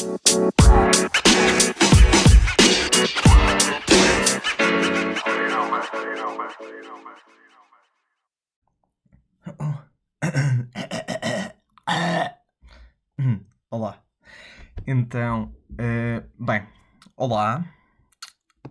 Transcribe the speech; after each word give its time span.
Olá. 13.70 14.02
Então, 14.86 15.54
eh, 15.78 16.24
bem, 16.38 16.66
olá. 17.14 17.62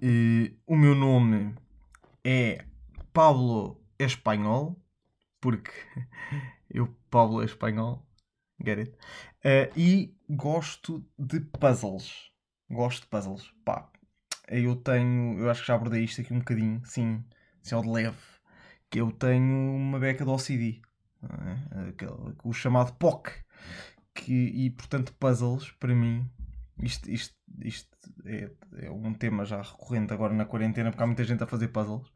Eh, 0.02 0.52
o 0.66 0.76
meu 0.76 0.96
nome 0.96 1.54
é 2.24 2.66
Pablo 3.14 3.80
Espanhol, 4.00 4.84
porque 5.40 5.70
eu, 6.74 6.88
Pablo 7.12 7.44
Espanhol, 7.44 8.04
get 8.66 8.80
it? 8.80 8.98
Eh, 9.44 9.72
e 9.78 10.19
gosto 10.30 11.04
de 11.18 11.40
puzzles. 11.40 12.32
Gosto 12.70 13.02
de 13.02 13.08
puzzles. 13.08 13.52
Pá, 13.66 13.90
eu 14.48 14.76
tenho, 14.76 15.40
eu 15.40 15.50
acho 15.50 15.62
que 15.62 15.68
já 15.68 15.76
abordei 15.76 16.04
isto 16.04 16.22
aqui 16.22 16.34
um 16.34 16.40
bocadinho, 16.40 16.82
sim, 16.86 17.24
assim 17.64 17.76
ao 17.76 17.82
de 17.82 17.90
leve, 17.90 18.18
que 18.90 19.00
eu 19.02 19.12
tenho 19.12 19.76
uma 19.76 20.00
beca 20.00 20.24
de 20.24 20.30
OCD, 20.30 20.82
é? 21.24 21.94
O 22.44 22.54
chamado 22.54 22.94
POC, 22.94 23.32
que, 24.14 24.34
e 24.34 24.70
portanto 24.72 25.14
puzzles, 25.14 25.72
para 25.72 25.94
mim, 25.94 26.30
isto, 26.82 27.10
isto, 27.10 27.36
isto 27.64 27.98
é, 28.26 28.50
é 28.86 28.92
um 28.92 29.14
tema 29.14 29.46
já 29.46 29.62
recorrente 29.62 30.14
agora 30.14 30.34
na 30.34 30.46
quarentena, 30.46 30.92
porque 30.92 31.04
há 31.04 31.08
muita 31.08 31.24
gente 31.24 31.44
a 31.44 31.48
fazer 31.48 31.70
puzzles. 31.70 32.08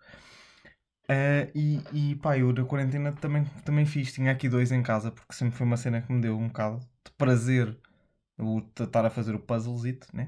Ah, 1.08 1.50
e, 1.54 1.82
e 1.92 2.16
pá, 2.16 2.38
eu 2.38 2.54
na 2.54 2.64
quarentena 2.64 3.12
também, 3.12 3.44
também 3.66 3.86
fiz, 3.86 4.14
tinha 4.14 4.32
aqui 4.32 4.48
dois 4.48 4.72
em 4.72 4.82
casa, 4.82 5.12
porque 5.12 5.34
sempre 5.34 5.58
foi 5.58 5.68
uma 5.68 5.78
cena 5.78 6.02
que 6.02 6.12
me 6.12 6.22
deu 6.22 6.38
um 6.38 6.48
bocado 6.48 6.80
de 6.80 7.12
prazer 7.18 7.78
o 8.40 8.60
estar 8.80 9.06
a 9.06 9.10
fazer 9.10 9.36
o 9.36 9.40
puzzlezito, 9.40 10.08
né? 10.16 10.28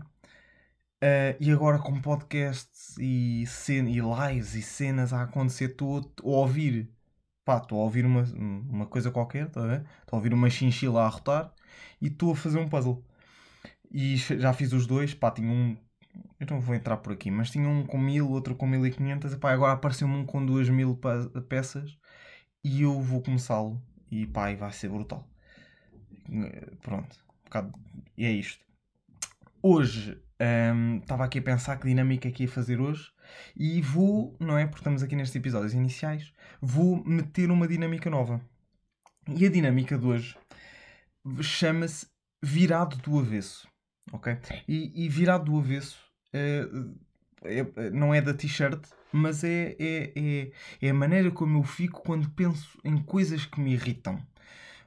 Ah, 1.01 1.35
e 1.39 1.51
agora 1.51 1.77
com 1.79 2.01
podcasts 2.01 2.97
e, 2.97 3.45
cen 3.47 3.87
e 3.89 3.99
lives 4.01 4.55
e 4.55 4.61
cenas 4.61 5.13
a 5.13 5.23
acontecer, 5.23 5.71
estou 5.71 5.99
a 6.23 6.27
ouvir, 6.27 6.89
pá, 7.45 7.57
estou 7.57 7.79
a 7.81 7.83
ouvir 7.83 8.05
uma, 8.05 8.23
uma 8.23 8.85
coisa 8.87 9.11
qualquer, 9.11 9.49
tá 9.49 9.61
a? 9.61 9.77
Estou 10.01 10.13
a 10.13 10.15
ouvir 10.17 10.33
uma 10.33 10.49
chinchila 10.49 11.03
a 11.03 11.07
rotar 11.09 11.53
e 12.01 12.07
estou 12.07 12.33
a 12.33 12.35
fazer 12.35 12.59
um 12.59 12.69
puzzle. 12.69 13.03
E 13.91 14.17
já 14.17 14.53
fiz 14.53 14.73
os 14.73 14.87
dois, 14.87 15.13
pá, 15.13 15.31
tinha 15.31 15.49
um. 15.51 15.77
Eu 16.39 16.47
não 16.51 16.61
vou 16.61 16.75
entrar 16.75 16.97
por 16.97 17.13
aqui, 17.13 17.31
mas 17.31 17.51
tinha 17.51 17.67
um 17.69 17.85
com 17.85 17.97
1000, 17.99 18.29
outro 18.29 18.55
com 18.55 18.67
1500. 18.67 19.33
E 19.33 19.37
pá, 19.37 19.51
agora 19.53 19.73
apareceu-me 19.73 20.15
um 20.15 20.25
com 20.25 20.45
2000 20.45 20.95
pa- 20.97 21.29
peças 21.49 21.97
e 22.63 22.83
eu 22.83 23.01
vou 23.01 23.21
começá-lo. 23.23 23.81
E 24.11 24.27
pá, 24.27 24.51
e 24.51 24.55
vai 24.57 24.71
ser 24.73 24.89
brutal. 24.89 25.27
Pronto, 26.81 27.15
um 27.41 27.43
bocado- 27.45 27.73
e 28.17 28.25
é 28.25 28.31
isto. 28.31 28.63
Hoje 29.61 30.17
hum, 30.75 30.97
estava 30.97 31.25
aqui 31.25 31.39
a 31.39 31.41
pensar 31.41 31.77
que 31.77 31.87
dinâmica 31.87 32.27
é 32.27 32.31
que 32.31 32.43
ia 32.43 32.49
fazer 32.49 32.79
hoje 32.79 33.11
e 33.55 33.81
vou, 33.81 34.35
não 34.39 34.57
é? 34.57 34.65
Porque 34.65 34.81
estamos 34.81 35.01
aqui 35.01 35.15
nestes 35.15 35.35
episódios 35.35 35.73
iniciais, 35.73 36.33
vou 36.61 37.03
meter 37.03 37.49
uma 37.49 37.67
dinâmica 37.67 38.09
nova. 38.09 38.39
E 39.27 39.45
a 39.45 39.49
dinâmica 39.49 39.97
de 39.97 40.05
hoje 40.05 40.37
chama-se 41.41 42.07
virado 42.41 42.97
do 42.97 43.19
avesso, 43.19 43.67
ok? 44.11 44.37
E, 44.67 45.05
e 45.05 45.09
virado 45.09 45.45
do 45.45 45.57
avesso 45.57 45.99
é- 46.31 47.89
não 47.91 48.13
é 48.13 48.21
da 48.21 48.33
t-shirt, 48.33 48.83
mas 49.11 49.43
é, 49.43 49.75
é, 49.79 50.13
é, 50.15 50.51
é 50.81 50.89
a 50.89 50.93
maneira 50.93 51.31
como 51.31 51.59
eu 51.59 51.63
fico 51.63 52.01
quando 52.01 52.29
penso 52.31 52.79
em 52.83 52.97
coisas 52.97 53.45
que 53.45 53.59
me 53.59 53.73
irritam, 53.73 54.21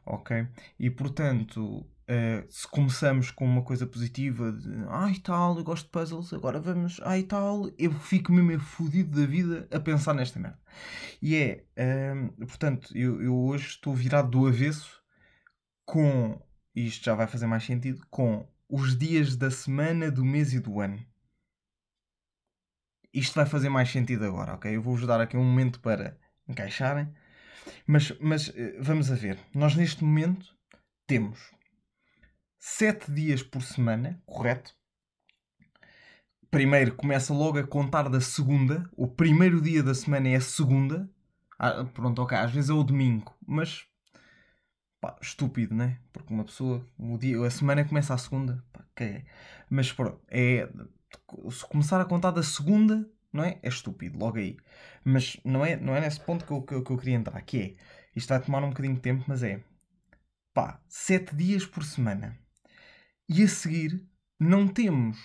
ok? 0.04 0.46
E 0.78 0.90
portanto, 0.90 1.86
eh, 2.08 2.46
se 2.48 2.66
começamos 2.66 3.30
com 3.30 3.44
uma 3.44 3.62
coisa 3.62 3.86
positiva 3.86 4.50
de 4.50 4.70
ai 4.88 5.16
tal, 5.16 5.58
eu 5.58 5.62
gosto 5.62 5.84
de 5.84 5.90
puzzles, 5.90 6.32
agora 6.32 6.58
vamos, 6.58 6.98
ai 7.04 7.22
tal, 7.22 7.70
eu 7.78 7.92
fico 7.92 8.32
mesmo 8.32 8.58
fodido 8.60 9.20
da 9.20 9.26
vida 9.26 9.68
a 9.70 9.78
pensar 9.78 10.14
nesta 10.14 10.40
merda. 10.40 10.58
E 11.20 11.36
é, 11.36 11.66
ehm, 11.76 12.28
portanto, 12.46 12.96
eu, 12.96 13.20
eu 13.20 13.36
hoje 13.36 13.68
estou 13.68 13.94
virado 13.94 14.30
do 14.30 14.46
avesso 14.46 15.02
com, 15.84 16.40
isto 16.74 17.04
já 17.04 17.14
vai 17.14 17.26
fazer 17.26 17.46
mais 17.46 17.64
sentido, 17.64 18.06
com 18.10 18.48
os 18.68 18.96
dias 18.96 19.36
da 19.36 19.50
semana, 19.50 20.10
do 20.10 20.24
mês 20.24 20.54
e 20.54 20.60
do 20.60 20.80
ano. 20.80 20.98
Isto 23.12 23.34
vai 23.34 23.46
fazer 23.46 23.68
mais 23.68 23.90
sentido 23.90 24.24
agora, 24.24 24.54
ok? 24.54 24.74
Eu 24.74 24.82
vou-vos 24.82 25.06
dar 25.06 25.20
aqui 25.20 25.36
um 25.36 25.44
momento 25.44 25.80
para 25.80 26.18
encaixarem. 26.48 27.12
Mas, 27.86 28.12
mas 28.20 28.50
eh, 28.54 28.76
vamos 28.80 29.10
a 29.10 29.14
ver. 29.14 29.38
Nós 29.54 29.74
neste 29.74 30.04
momento 30.04 30.56
temos 31.06 31.57
7 32.58 33.10
dias 33.12 33.42
por 33.42 33.62
semana, 33.62 34.20
correto? 34.26 34.74
Primeiro 36.50 36.94
começa 36.94 37.32
logo 37.32 37.58
a 37.58 37.66
contar 37.66 38.08
da 38.08 38.20
segunda. 38.20 38.88
O 38.96 39.06
primeiro 39.06 39.60
dia 39.60 39.82
da 39.82 39.94
semana 39.94 40.28
é 40.28 40.36
a 40.36 40.40
segunda. 40.40 41.08
Ah, 41.58 41.84
pronto, 41.84 42.22
ok. 42.22 42.36
Às 42.36 42.52
vezes 42.52 42.70
é 42.70 42.72
o 42.72 42.82
domingo, 42.82 43.36
mas 43.46 43.86
pá, 45.00 45.16
estúpido, 45.20 45.74
né? 45.74 45.98
Porque 46.12 46.32
uma 46.32 46.44
pessoa, 46.44 46.84
o 46.98 47.18
dia, 47.18 47.40
a 47.44 47.50
semana 47.50 47.84
começa 47.84 48.14
a 48.14 48.18
segunda, 48.18 48.64
pá, 48.72 48.84
é. 49.00 49.24
Mas 49.70 49.92
pronto, 49.92 50.20
é. 50.28 50.68
Se 51.50 51.66
começar 51.66 52.00
a 52.00 52.04
contar 52.04 52.30
da 52.30 52.42
segunda, 52.42 53.08
não 53.32 53.44
é? 53.44 53.58
É 53.62 53.68
estúpido, 53.68 54.18
logo 54.18 54.38
aí. 54.38 54.56
Mas 55.04 55.38
não 55.44 55.64
é, 55.64 55.76
não 55.76 55.94
é 55.94 56.00
nesse 56.00 56.20
ponto 56.20 56.44
que 56.44 56.52
eu, 56.52 56.62
que, 56.62 56.80
que 56.82 56.90
eu 56.92 56.98
queria 56.98 57.14
entrar, 57.16 57.40
que 57.42 57.60
é. 57.60 57.76
Isto 58.16 58.30
vai 58.30 58.40
tomar 58.42 58.62
um 58.64 58.70
bocadinho 58.70 58.94
de 58.94 59.00
tempo, 59.00 59.24
mas 59.28 59.42
é. 59.42 59.62
Pá, 60.54 60.80
7 60.88 61.34
dias 61.36 61.64
por 61.66 61.84
semana. 61.84 62.38
E 63.28 63.42
a 63.42 63.48
seguir, 63.48 64.04
não 64.40 64.66
temos. 64.68 65.18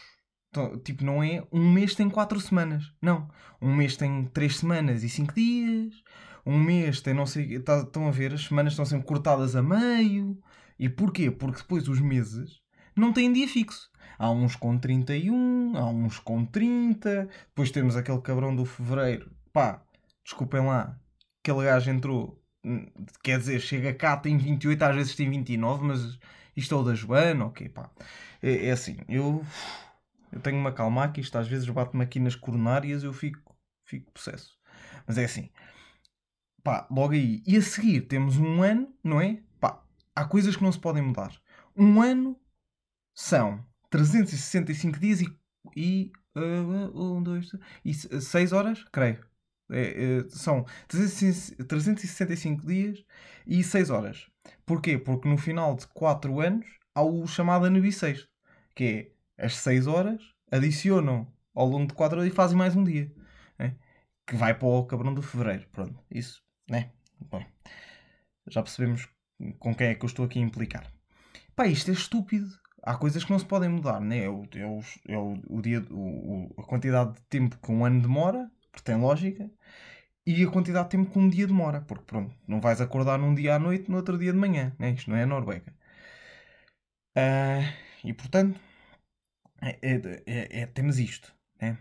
Tipo, 0.83 1.03
não 1.03 1.23
é 1.23 1.43
um 1.51 1.71
mês 1.71 1.95
tem 1.95 2.09
4 2.09 2.39
semanas. 2.39 2.93
Não. 3.01 3.27
Um 3.61 3.73
mês 3.75 3.95
tem 3.97 4.25
3 4.25 4.57
semanas 4.57 5.03
e 5.03 5.09
5 5.09 5.33
dias. 5.33 5.93
Um 6.45 6.59
mês 6.61 7.01
tem 7.01 7.13
não 7.13 7.25
sei. 7.25 7.59
tá- 7.59 7.79
Estão 7.81 8.07
a 8.07 8.11
ver? 8.11 8.33
As 8.33 8.43
semanas 8.45 8.73
estão 8.73 8.85
sempre 8.85 9.07
cortadas 9.07 9.55
a 9.55 9.63
meio. 9.63 10.37
E 10.77 10.89
porquê? 10.89 11.31
Porque 11.31 11.61
depois 11.61 11.87
os 11.87 11.99
meses 11.99 12.61
não 12.95 13.11
têm 13.13 13.31
dia 13.33 13.47
fixo. 13.47 13.89
Há 14.19 14.29
uns 14.29 14.55
com 14.55 14.77
31, 14.77 15.75
há 15.75 15.89
uns 15.89 16.19
com 16.19 16.45
30. 16.45 17.27
Depois 17.47 17.71
temos 17.71 17.95
aquele 17.95 18.21
cabrão 18.21 18.55
do 18.55 18.63
fevereiro. 18.65 19.31
Pá, 19.51 19.81
desculpem 20.23 20.61
lá. 20.65 20.99
Aquele 21.43 21.63
gajo 21.65 21.89
entrou. 21.89 22.39
hum, 22.63 22.85
Quer 23.23 23.39
dizer, 23.39 23.59
chega 23.59 23.93
cá, 23.93 24.17
tem 24.17 24.37
28, 24.37 24.83
às 24.83 24.95
vezes 24.95 25.15
tem 25.15 25.29
29, 25.29 25.83
mas 25.85 26.19
isto 26.55 26.75
é 26.75 26.77
o 26.77 26.83
da 26.83 26.93
Joana, 26.93 27.45
ok, 27.45 27.69
pá. 27.69 27.89
É, 28.41 28.67
é 28.67 28.71
assim, 28.71 28.97
eu, 29.07 29.45
eu 30.31 30.39
tenho 30.39 30.57
uma 30.57 30.71
calma 30.71 31.11
que 31.11 31.21
isto 31.21 31.37
às 31.37 31.47
vezes 31.47 31.67
bate-me 31.69 32.03
aqui 32.03 32.19
nas 32.19 32.35
coronárias 32.35 33.03
e 33.03 33.05
eu 33.05 33.13
fico, 33.13 33.55
fico 33.85 34.11
possesso. 34.11 34.57
Mas 35.07 35.17
é 35.17 35.25
assim, 35.25 35.49
pá, 36.63 36.87
logo 36.89 37.13
aí. 37.13 37.43
E 37.45 37.57
a 37.57 37.61
seguir 37.61 38.01
temos 38.01 38.37
um 38.37 38.61
ano, 38.63 38.93
não 39.03 39.21
é? 39.21 39.41
Pá, 39.59 39.83
há 40.15 40.25
coisas 40.25 40.55
que 40.55 40.63
não 40.63 40.71
se 40.71 40.79
podem 40.79 41.03
mudar. 41.03 41.33
Um 41.75 42.01
ano 42.01 42.39
são 43.15 43.63
365 43.89 44.99
dias 44.99 45.21
e. 45.21 45.39
e 45.75 46.11
uh, 46.35 47.17
um, 47.17 47.23
dois, 47.23 47.49
três, 47.49 47.63
e 47.85 48.21
6 48.21 48.53
horas, 48.53 48.83
creio. 48.91 49.23
É, 49.71 50.19
é, 50.19 50.29
são 50.29 50.65
365 50.87 51.63
365 51.65 52.65
dias 52.67 53.05
e 53.45 53.63
6 53.63 53.89
horas. 53.89 54.32
Porquê? 54.65 54.97
Porque 54.97 55.27
no 55.27 55.37
final 55.37 55.75
de 55.75 55.87
4 55.87 56.39
anos 56.41 56.65
há 56.95 57.01
o 57.03 57.25
chamado 57.27 57.65
ano 57.65 57.81
bissexto, 57.81 58.29
que 58.75 59.11
é 59.37 59.45
as 59.45 59.55
6 59.57 59.87
horas 59.87 60.21
adicionam 60.51 61.27
ao 61.53 61.65
longo 61.67 61.87
de 61.87 61.93
4 61.93 62.19
horas 62.19 62.31
e 62.31 62.35
fazem 62.35 62.57
mais 62.57 62.75
um 62.75 62.83
dia. 62.83 63.11
né? 63.57 63.75
Que 64.25 64.35
vai 64.35 64.53
para 64.57 64.67
o 64.67 64.85
cabrão 64.85 65.13
do 65.13 65.21
fevereiro. 65.21 65.67
Pronto, 65.71 65.99
isso, 66.11 66.41
né? 66.69 66.91
Bom, 67.19 67.43
já 68.47 68.61
percebemos 68.61 69.07
com 69.59 69.73
quem 69.75 69.87
é 69.87 69.95
que 69.95 70.03
eu 70.05 70.07
estou 70.07 70.25
aqui 70.25 70.39
a 70.39 70.41
implicar. 70.41 70.91
Pá, 71.55 71.67
isto 71.67 71.91
é 71.91 71.93
estúpido. 71.95 72.47
Há 72.83 72.95
coisas 72.97 73.23
que 73.23 73.31
não 73.31 73.39
se 73.39 73.45
podem 73.45 73.69
mudar, 73.69 74.01
né? 74.01 74.25
É 74.25 74.29
o, 74.29 74.43
é 74.55 74.65
o, 74.67 74.81
é 75.09 75.17
o, 75.17 75.35
o 75.49 75.61
dia, 75.61 75.83
o- 75.91 76.53
a 76.57 76.63
quantidade 76.63 77.15
de 77.15 77.21
tempo 77.23 77.57
que 77.59 77.71
um 77.71 77.85
ano 77.85 78.01
demora, 78.01 78.51
porque 78.71 78.83
tem 78.85 78.95
lógica, 78.99 79.49
e 80.25 80.43
a 80.43 80.49
quantidade 80.51 80.85
de 80.85 80.91
tempo 80.91 81.11
que 81.11 81.19
um 81.19 81.29
dia 81.29 81.47
demora, 81.47 81.81
porque 81.81 82.05
pronto, 82.05 82.33
não 82.47 82.61
vais 82.61 82.79
acordar 82.81 83.17
num 83.19 83.33
dia 83.35 83.55
à 83.55 83.59
noite, 83.59 83.89
no 83.89 83.97
outro 83.97 84.17
dia 84.17 84.31
de 84.31 84.37
manhã, 84.39 84.73
né? 84.79 84.91
Isto 84.91 85.09
não 85.09 85.17
é 85.17 85.23
a 85.23 85.25
Noruega. 85.25 85.73
Ah, 87.15 87.73
e 88.03 88.13
portanto, 88.13 88.59
é- 89.61 89.79
é- 89.81 90.23
é- 90.25 90.61
é- 90.61 90.65
temos 90.67 90.99
isto, 90.99 91.33
né? 91.61 91.77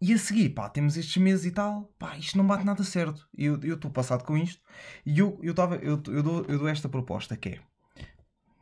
E 0.00 0.12
a 0.12 0.18
seguir, 0.18 0.50
pá, 0.50 0.68
temos 0.68 0.96
estes 0.96 1.16
meses 1.16 1.46
e 1.46 1.50
tal, 1.50 1.84
pá, 1.98 2.16
isto 2.16 2.36
não 2.38 2.46
bate 2.46 2.64
nada 2.64 2.82
certo. 2.84 3.28
Eu 3.36 3.56
estou 3.74 3.90
passado 3.90 4.24
com 4.24 4.36
isto 4.36 4.62
e 5.04 5.18
eu, 5.18 5.38
eu, 5.42 5.54
tava, 5.54 5.76
eu, 5.76 6.02
eu, 6.08 6.22
dou, 6.22 6.44
eu 6.46 6.58
dou 6.58 6.68
esta 6.68 6.88
proposta 6.88 7.36
que 7.36 7.50
é, 7.50 7.60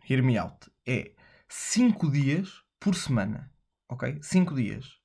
hear 0.08 0.22
me 0.22 0.36
out, 0.38 0.70
é 0.86 1.12
5 1.48 2.10
dias 2.10 2.62
por 2.78 2.94
semana, 2.94 3.50
ok? 3.88 4.18
5 4.22 4.54
dias. 4.54 5.00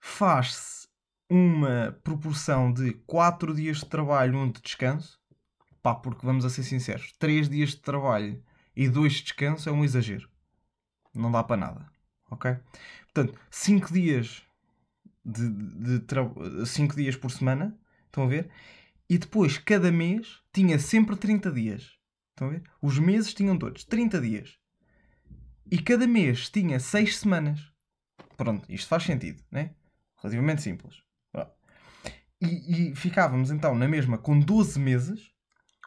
Faz-se 0.00 0.86
uma 1.34 1.98
proporção 2.04 2.72
de 2.72 2.92
4 3.08 3.52
dias 3.52 3.78
de 3.78 3.86
trabalho, 3.86 4.38
um 4.38 4.48
de 4.48 4.62
descanso, 4.62 5.20
pá, 5.82 5.92
porque 5.92 6.24
vamos 6.24 6.44
a 6.44 6.48
ser 6.48 6.62
sinceros, 6.62 7.10
3 7.18 7.48
dias 7.48 7.70
de 7.70 7.78
trabalho 7.78 8.40
e 8.76 8.88
2 8.88 9.12
de 9.14 9.22
descanso 9.24 9.68
é 9.68 9.72
um 9.72 9.82
exagero. 9.82 10.30
não 11.12 11.32
dá 11.32 11.42
para 11.42 11.56
nada, 11.56 11.90
ok? 12.30 12.56
Portanto, 13.12 13.36
5 13.50 13.92
dias 13.92 14.44
de, 15.24 15.48
de, 15.50 15.98
de 15.98 16.66
5 16.66 16.94
dias 16.94 17.16
por 17.16 17.32
semana, 17.32 17.76
estão 18.06 18.22
a 18.22 18.28
ver? 18.28 18.48
E 19.10 19.18
depois, 19.18 19.58
cada 19.58 19.90
mês 19.90 20.40
tinha 20.52 20.78
sempre 20.78 21.16
30 21.16 21.50
dias. 21.50 21.98
Estão 22.30 22.46
a 22.46 22.50
ver? 22.52 22.62
Os 22.80 22.96
meses 22.98 23.34
tinham 23.34 23.58
todos 23.58 23.84
30 23.84 24.20
dias. 24.20 24.56
E 25.68 25.78
cada 25.82 26.06
mês 26.06 26.48
tinha 26.48 26.78
6 26.78 27.18
semanas. 27.18 27.72
Pronto, 28.36 28.70
isto 28.72 28.86
faz 28.88 29.02
sentido, 29.02 29.42
né? 29.50 29.74
Relativamente 30.16 30.62
simples. 30.62 31.03
E, 32.44 32.90
e, 32.90 32.94
ficávamos 32.94 33.50
então 33.50 33.74
na 33.74 33.88
mesma 33.88 34.18
com 34.18 34.38
12 34.38 34.78
meses. 34.78 35.32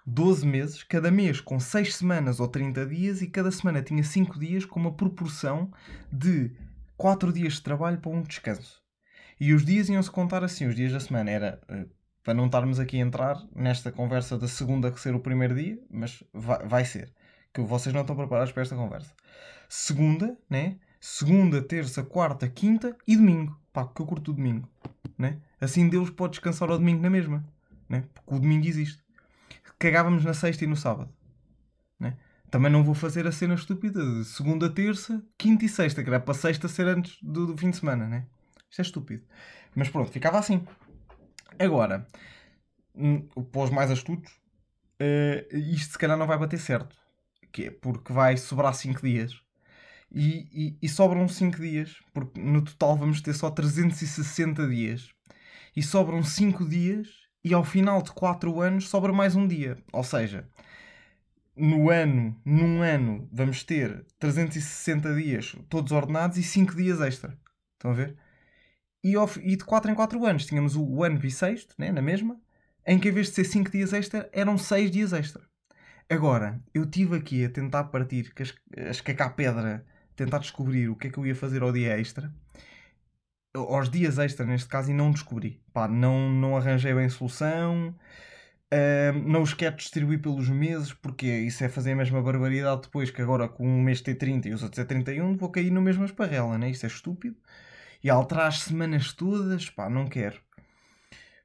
12 0.09 0.47
meses, 0.47 0.83
cada 0.83 1.11
mês 1.11 1.41
com 1.41 1.59
6 1.59 1.95
semanas 1.95 2.39
ou 2.39 2.47
30 2.47 2.85
dias, 2.85 3.21
e 3.21 3.27
cada 3.27 3.51
semana 3.51 3.81
tinha 3.81 4.01
5 4.01 4.39
dias 4.39 4.63
com 4.63 4.79
uma 4.79 4.93
proporção 4.93 5.69
de 6.09 6.55
4 6.95 7.33
dias 7.33 7.53
de 7.53 7.61
trabalho 7.61 7.97
para 7.97 8.11
um 8.11 8.21
descanso. 8.21 8.81
E 9.39 9.53
os 9.53 9.65
dias 9.65 9.89
iam-se 9.89 10.09
contar 10.09 10.43
assim: 10.43 10.65
os 10.65 10.75
dias 10.75 10.93
da 10.93 10.99
semana 10.99 11.29
era 11.29 11.61
eh, 11.67 11.85
para 12.23 12.33
não 12.33 12.47
estarmos 12.47 12.79
aqui 12.79 12.97
a 12.97 13.05
entrar 13.05 13.41
nesta 13.55 13.91
conversa 13.91 14.37
da 14.37 14.47
segunda 14.47 14.91
que 14.91 14.99
ser 14.99 15.15
o 15.15 15.19
primeiro 15.19 15.55
dia, 15.55 15.79
mas 15.89 16.23
vai, 16.33 16.65
vai 16.65 16.85
ser. 16.85 17.13
Que 17.53 17.61
vocês 17.61 17.93
não 17.93 18.01
estão 18.01 18.15
preparados 18.15 18.51
para 18.51 18.63
esta 18.63 18.75
conversa. 18.75 19.13
Segunda, 19.69 20.37
né? 20.49 20.77
Segunda, 20.99 21.61
terça, 21.61 22.03
quarta, 22.03 22.47
quinta 22.47 22.95
e 23.07 23.15
domingo. 23.15 23.59
Pá, 23.71 23.85
porque 23.85 24.01
eu 24.01 24.05
curto 24.05 24.31
o 24.31 24.33
domingo, 24.33 24.67
né? 25.17 25.39
Assim 25.61 25.87
Deus 25.87 26.09
pode 26.09 26.31
descansar 26.31 26.69
ao 26.69 26.77
domingo 26.77 27.01
na 27.01 27.09
mesma, 27.09 27.45
né? 27.87 28.03
Porque 28.13 28.35
o 28.35 28.39
domingo 28.39 28.65
existe. 28.67 29.03
Cagávamos 29.79 30.23
na 30.23 30.33
sexta 30.33 30.63
e 30.63 30.67
no 30.67 30.75
sábado, 30.75 31.13
né? 31.99 32.17
Também 32.49 32.71
não 32.71 32.83
vou 32.83 32.95
fazer 32.95 33.27
a 33.27 33.31
cena 33.31 33.53
estúpida 33.53 34.03
de 34.03 34.25
segunda, 34.25 34.69
terça, 34.69 35.23
quinta 35.37 35.65
e 35.65 35.69
sexta, 35.69 36.01
que 36.01 36.09
era 36.09 36.19
para 36.19 36.33
sexta 36.33 36.67
ser 36.67 36.87
antes 36.87 37.17
do, 37.21 37.47
do 37.47 37.57
fim 37.57 37.69
de 37.69 37.77
semana, 37.77 38.07
né? 38.07 38.25
Isto 38.69 38.79
é 38.79 38.83
estúpido. 38.83 39.23
Mas 39.75 39.89
pronto, 39.89 40.11
ficava 40.11 40.39
assim. 40.39 40.65
Agora, 41.59 42.07
hum, 42.95 43.21
para 43.51 43.61
os 43.61 43.69
mais 43.69 43.91
astutos, 43.91 44.31
uh, 44.31 45.57
isto 45.57 45.91
se 45.91 45.97
calhar 45.97 46.17
não 46.17 46.27
vai 46.27 46.37
bater 46.37 46.59
certo. 46.59 46.95
Que 47.51 47.65
é 47.65 47.71
porque 47.71 48.11
vai 48.11 48.37
sobrar 48.37 48.73
5 48.73 49.01
dias. 49.01 49.39
E, 50.11 50.47
e, 50.51 50.77
e 50.81 50.89
sobram 50.89 51.27
5 51.27 51.57
dias, 51.57 51.95
porque 52.13 52.39
no 52.39 52.61
total 52.61 52.97
vamos 52.97 53.21
ter 53.21 53.33
só 53.33 53.49
360 53.49 54.67
dias. 54.67 55.09
E 55.75 55.83
sobram 55.83 56.23
5 56.23 56.67
dias, 56.67 57.07
e 57.43 57.53
ao 57.53 57.63
final 57.63 58.01
de 58.01 58.11
4 58.11 58.61
anos 58.61 58.89
sobra 58.89 59.13
mais 59.13 59.35
um 59.35 59.47
dia. 59.47 59.77
Ou 59.91 60.03
seja, 60.03 60.47
no 61.55 61.89
ano, 61.89 62.39
num 62.45 62.81
ano, 62.81 63.27
vamos 63.31 63.63
ter 63.63 64.05
360 64.19 65.15
dias 65.15 65.55
todos 65.69 65.91
ordenados 65.91 66.37
e 66.37 66.43
5 66.43 66.75
dias 66.75 67.01
extra. 67.01 67.37
Estão 67.73 67.91
a 67.91 67.93
ver? 67.93 68.15
E, 69.03 69.15
e 69.15 69.55
de 69.55 69.63
4 69.63 69.91
em 69.91 69.95
4 69.95 70.25
anos 70.25 70.45
tínhamos 70.45 70.75
o, 70.75 70.83
o 70.83 71.03
ano 71.03 71.19
bissexto, 71.19 71.75
né, 71.77 71.91
na 71.91 72.01
mesma, 72.01 72.39
em 72.85 72.99
que 72.99 73.09
em 73.09 73.11
vez 73.11 73.27
de 73.27 73.35
ser 73.35 73.45
5 73.45 73.71
dias 73.71 73.93
extra, 73.93 74.29
eram 74.33 74.57
6 74.57 74.91
dias 74.91 75.13
extra. 75.13 75.43
Agora, 76.09 76.61
eu 76.73 76.85
tive 76.85 77.17
aqui 77.17 77.43
a 77.43 77.49
tentar 77.49 77.85
partir, 77.85 78.33
a 78.77 78.89
escacar 78.89 79.35
pedra, 79.35 79.85
tentar 80.17 80.39
descobrir 80.39 80.89
o 80.89 80.95
que 80.95 81.07
é 81.07 81.09
que 81.09 81.17
eu 81.17 81.25
ia 81.25 81.35
fazer 81.35 81.61
ao 81.61 81.71
dia 81.71 81.97
extra, 81.97 82.33
aos 83.55 83.89
dias 83.89 84.17
extra 84.19 84.45
neste 84.45 84.67
caso, 84.67 84.91
e 84.91 84.93
não 84.93 85.11
descobri. 85.11 85.61
Pá, 85.73 85.87
não, 85.87 86.29
não 86.29 86.57
arranjei 86.57 86.93
bem 86.93 87.07
solução, 87.09 87.95
uh, 88.73 89.19
não 89.25 89.41
os 89.41 89.53
quero 89.53 89.77
distribuir 89.77 90.21
pelos 90.21 90.49
meses, 90.49 90.93
porque 90.93 91.25
isso 91.25 91.63
é 91.63 91.69
fazer 91.69 91.93
a 91.93 91.95
mesma 91.95 92.21
barbaridade 92.21 92.81
depois 92.83 93.11
que 93.11 93.21
agora 93.21 93.47
com 93.47 93.65
um 93.67 93.81
mês 93.81 94.01
ter 94.01 94.15
30 94.15 94.49
e 94.49 94.53
os 94.53 94.63
outros 94.63 94.79
é 94.79 94.85
31, 94.85 95.37
vou 95.37 95.49
cair 95.49 95.71
no 95.71 95.81
mesmo 95.81 96.03
esparrela, 96.05 96.57
né? 96.57 96.69
Isso 96.69 96.85
é 96.85 96.89
estúpido 96.89 97.37
e 98.03 98.09
alterar 98.09 98.47
as 98.47 98.59
semanas 98.61 99.13
todas, 99.13 99.69
pá, 99.69 99.89
não 99.89 100.07
quero. 100.07 100.39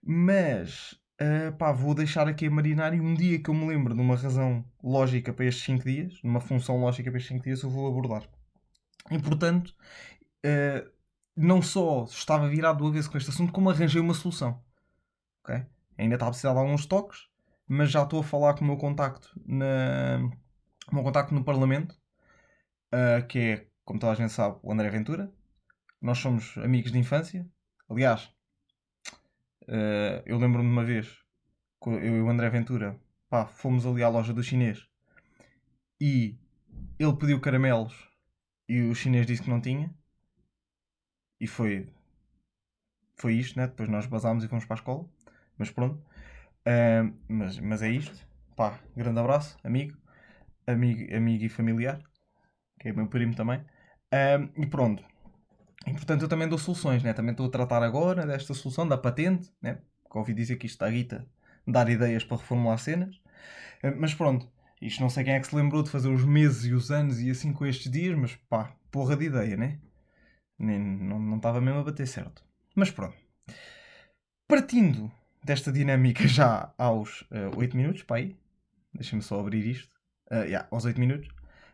Mas, 0.03 0.93
uh, 1.21 1.53
pá, 1.59 1.73
vou 1.73 1.95
deixar 1.95 2.29
aqui 2.29 2.47
a 2.47 2.51
marinar 2.51 2.95
e 2.95 3.01
um 3.01 3.15
dia 3.15 3.39
que 3.43 3.51
eu 3.51 3.55
me 3.55 3.67
lembro 3.67 3.95
de 3.95 4.01
uma 4.01 4.17
razão 4.17 4.65
lógica 4.83 5.33
para 5.33 5.47
estes 5.47 5.65
5 5.65 5.85
dias, 5.85 6.23
numa 6.23 6.41
função 6.41 6.79
lógica 6.81 7.11
para 7.11 7.19
estes 7.19 7.35
5 7.37 7.45
dias, 7.45 7.63
eu 7.63 7.71
vou 7.71 7.87
abordar. 7.89 8.29
E 9.11 9.19
portanto, 9.19 9.75
uh, 10.45 10.91
não 11.37 11.61
só 11.63 12.05
estava 12.05 12.49
virado 12.49 12.79
do 12.79 12.87
avesso 12.87 13.11
com 13.11 13.19
este 13.19 13.31
assunto, 13.31 13.53
como 13.53 13.71
arranjei 13.71 14.01
uma 14.01 14.15
solução. 14.15 14.63
Ok? 15.43 15.65
Ainda 15.99 16.15
está 16.15 16.27
a 16.27 16.31
precisar 16.31 16.53
de 16.53 16.59
alguns 16.59 16.87
toques, 16.87 17.29
mas 17.67 17.91
já 17.91 18.03
estou 18.03 18.21
a 18.21 18.25
falar 18.25 18.55
com 18.55 18.65
o 18.65 18.67
meu 18.67 18.77
contacto 18.77 19.33
na, 19.45 20.31
o 20.91 20.95
meu 20.95 21.05
contacto 21.05 21.35
no 21.35 21.45
Parlamento, 21.45 21.93
uh, 22.93 23.27
que 23.27 23.39
é, 23.39 23.67
como 23.85 23.99
toda 23.99 24.13
a 24.13 24.17
gente 24.17 24.33
sabe, 24.33 24.59
o 24.63 24.73
André 24.73 24.91
Ventura, 24.91 25.33
nós 26.01 26.19
somos 26.19 26.57
amigos 26.59 26.93
de 26.93 26.99
infância. 26.99 27.49
Aliás, 27.89 28.25
uh, 29.65 30.23
eu 30.25 30.39
lembro-me 30.39 30.69
de 30.69 30.73
uma 30.73 30.85
vez, 30.85 31.19
eu 31.87 32.17
e 32.17 32.21
o 32.21 32.29
André 32.29 32.51
Ventura, 32.51 32.99
pá, 33.29 33.47
fomos 33.47 33.87
ali 33.87 34.03
à 34.03 34.09
loja 34.09 34.33
do 34.33 34.43
chinês 34.43 34.87
e 36.01 36.37
ele 36.99 37.17
pediu 37.17 37.41
caramelos 37.41 38.12
e 38.69 38.83
o 38.83 38.95
chinês 38.95 39.27
disse 39.27 39.43
que 39.43 39.51
não 39.51 39.61
tinha. 39.61 39.93
E 41.41 41.47
foi. 41.47 41.89
Foi 43.17 43.35
isto, 43.35 43.59
né? 43.59 43.67
Depois 43.67 43.89
nós 43.89 44.07
basámos 44.07 44.45
e 44.45 44.49
fomos 44.49 44.65
para 44.65 44.75
a 44.75 44.81
escola. 44.81 45.09
Mas 45.59 45.71
pronto. 45.71 45.97
Uh, 46.67 47.15
mas, 47.29 47.59
mas 47.59 47.83
é 47.83 47.91
isto. 47.91 48.27
Pá, 48.57 48.79
grande 48.97 49.21
abraço, 49.21 49.57
amigo. 49.65 49.97
Amigo, 50.67 51.15
amigo 51.15 51.45
e 51.45 51.49
familiar. 51.49 52.03
Que 52.81 52.89
é 52.89 52.93
meu 52.93 53.09
primo 53.09 53.35
também. 53.35 53.61
Uh, 54.13 54.51
e 54.57 54.67
pronto. 54.67 55.05
E 55.87 55.93
portanto 55.93 56.23
eu 56.23 56.29
também 56.29 56.49
dou 56.49 56.59
soluções, 56.59 57.03
né? 57.03 57.13
também 57.13 57.33
estou 57.33 57.47
a 57.47 57.51
tratar 57.51 57.83
agora 57.83 58.27
desta 58.27 58.55
solução 58.55 58.87
da 58.87 58.97
patente, 58.97 59.53
né? 59.61 59.79
que 60.11 60.19
ouvi 60.19 60.33
dizer 60.35 60.57
que 60.57 60.67
isto 60.67 60.77
está 60.77 60.89
guita 60.91 61.27
dar 61.67 61.89
ideias 61.89 62.25
para 62.25 62.37
reformular 62.37 62.79
cenas. 62.79 63.21
Eh, 63.83 63.91
mas 63.93 64.15
pronto, 64.15 64.49
isto 64.83 65.01
não 65.01 65.09
sei 65.09 65.25
quem 65.25 65.35
é 65.35 65.41
que 65.41 65.47
se 65.47 65.55
lembrou 65.55 65.83
de 65.83 65.91
fazer 65.91 66.09
os 66.09 66.25
meses 66.25 66.65
e 66.65 66.75
os 66.75 66.91
anos 66.91 67.21
e 67.21 67.31
assim 67.31 67.53
com 67.53 67.65
estes 67.65 67.91
dias, 67.91 68.19
mas 68.19 68.35
pá, 68.49 68.75
porra 68.91 69.17
de 69.17 69.27
ideia, 69.27 69.57
né? 69.57 69.79
Nem, 70.59 70.79
não, 70.79 71.19
não 71.19 71.37
estava 71.37 71.61
mesmo 71.61 71.81
a 71.81 71.85
bater 71.85 72.07
certo. 72.07 72.45
Mas 72.75 72.91
pronto. 72.91 73.17
Partindo 74.49 75.11
desta 75.45 75.73
dinâmica 75.73 76.27
já 76.27 76.75
aos 76.77 77.23
uh, 77.23 77.27
eh, 77.33 77.51
8 77.57 77.77
minutos, 77.77 78.03
pá 78.03 78.17
aí, 78.17 78.37
deixa-me 78.93 79.23
só 79.23 79.41
abrir 79.41 79.65
isto. 79.67 79.95
Uh, 80.31 80.45
yeah, 80.45 80.67
aos 80.71 80.85
8 80.85 80.99
minutos. 80.99 81.29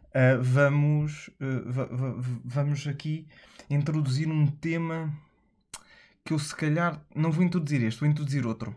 Uh, 0.08 0.42
vamos, 0.42 1.28
uh, 1.40 2.40
vamos 2.44 2.86
aqui 2.86 3.26
introduzir 3.70 4.28
um 4.28 4.46
tema 4.46 5.12
que 6.24 6.32
eu 6.32 6.38
se 6.38 6.54
calhar 6.54 7.02
não 7.14 7.30
vou 7.30 7.44
introduzir 7.44 7.82
este, 7.82 8.00
vou 8.00 8.08
introduzir 8.08 8.46
outro. 8.46 8.74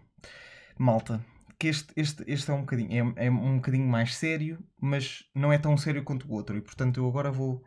Malta, 0.77 1.23
que 1.61 1.67
este, 1.67 1.93
este, 1.95 2.23
este 2.25 2.49
é 2.49 2.53
um 2.55 2.61
bocadinho, 2.61 3.13
é, 3.15 3.27
é 3.27 3.29
um 3.29 3.57
bocadinho 3.57 3.87
mais 3.87 4.15
sério, 4.15 4.57
mas 4.81 5.23
não 5.35 5.53
é 5.53 5.59
tão 5.59 5.77
sério 5.77 6.03
quanto 6.03 6.27
o 6.27 6.33
outro. 6.33 6.57
E 6.57 6.61
portanto 6.61 6.99
eu 6.99 7.07
agora 7.07 7.31
vou, 7.31 7.63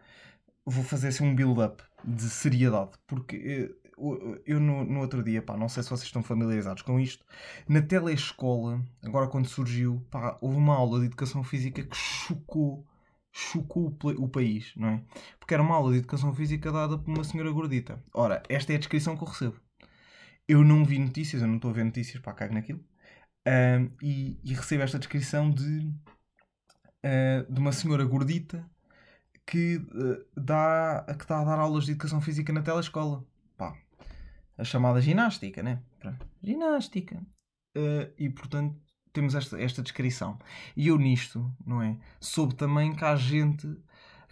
vou 0.66 0.82
fazer 0.82 1.08
assim 1.08 1.24
um 1.24 1.32
build-up 1.32 1.80
de 2.04 2.22
seriedade, 2.22 2.90
porque 3.06 3.76
eu, 3.96 4.42
eu 4.44 4.58
no, 4.58 4.84
no, 4.84 4.98
outro 4.98 5.22
dia, 5.22 5.40
pá, 5.40 5.56
não 5.56 5.68
sei 5.68 5.84
se 5.84 5.90
vocês 5.90 6.06
estão 6.06 6.24
familiarizados 6.24 6.82
com 6.82 6.98
isto, 6.98 7.24
na 7.68 7.80
telescola, 7.80 8.84
agora 9.00 9.28
quando 9.28 9.46
surgiu, 9.46 10.04
pá, 10.10 10.36
houve 10.40 10.56
uma 10.56 10.74
aula 10.74 10.98
de 10.98 11.06
educação 11.06 11.44
física 11.44 11.84
que 11.84 11.96
chocou 11.96 12.84
chocou 13.30 13.96
o, 14.18 14.28
país, 14.28 14.72
não 14.76 14.88
é? 14.88 15.02
Porque 15.38 15.54
era 15.54 15.62
uma 15.62 15.74
aula 15.74 15.92
de 15.92 15.98
educação 15.98 16.32
física 16.34 16.70
dada 16.70 16.98
por 16.98 17.12
uma 17.12 17.24
senhora 17.24 17.50
gordita. 17.50 18.02
Ora, 18.12 18.42
esta 18.48 18.72
é 18.72 18.76
a 18.76 18.78
descrição 18.78 19.16
que 19.16 19.24
eu 19.24 19.28
recebo. 19.28 19.56
Eu 20.48 20.64
não 20.64 20.84
vi 20.84 21.00
notícias, 21.00 21.42
eu 21.42 21.48
não 21.48 21.56
estou 21.56 21.70
a 21.72 21.74
ver 21.74 21.84
notícias, 21.84 22.22
para 22.22 22.32
cago 22.32 22.54
naquilo. 22.54 22.84
Uh, 23.46 23.92
e, 24.02 24.40
e, 24.42 24.54
recebo 24.54 24.82
esta 24.82 24.98
descrição 24.98 25.50
de, 25.50 25.92
uh, 27.04 27.52
de 27.52 27.60
uma 27.60 27.72
senhora 27.72 28.04
gordita 28.04 28.64
que, 29.46 29.76
uh, 29.76 30.24
dá, 30.34 31.04
que 31.06 31.24
está 31.24 31.40
a 31.40 31.44
dar 31.44 31.58
aulas 31.58 31.84
de 31.84 31.92
educação 31.92 32.20
física 32.20 32.52
na 32.52 32.62
telescola. 32.62 33.22
Pá, 33.56 33.76
a 34.56 34.64
chamada 34.64 35.00
ginástica, 35.00 35.62
né? 35.62 35.82
Ginástica. 36.42 37.20
Ah, 37.76 38.10
e 38.18 38.30
portanto, 38.30 38.76
temos 39.12 39.34
esta, 39.34 39.60
esta 39.60 39.82
descrição. 39.82 40.38
E 40.76 40.88
eu 40.88 40.98
nisto, 40.98 41.52
não 41.66 41.82
é? 41.82 41.98
Soube 42.20 42.54
também 42.54 42.94
que 42.94 43.04
há 43.04 43.16
gente 43.16 43.66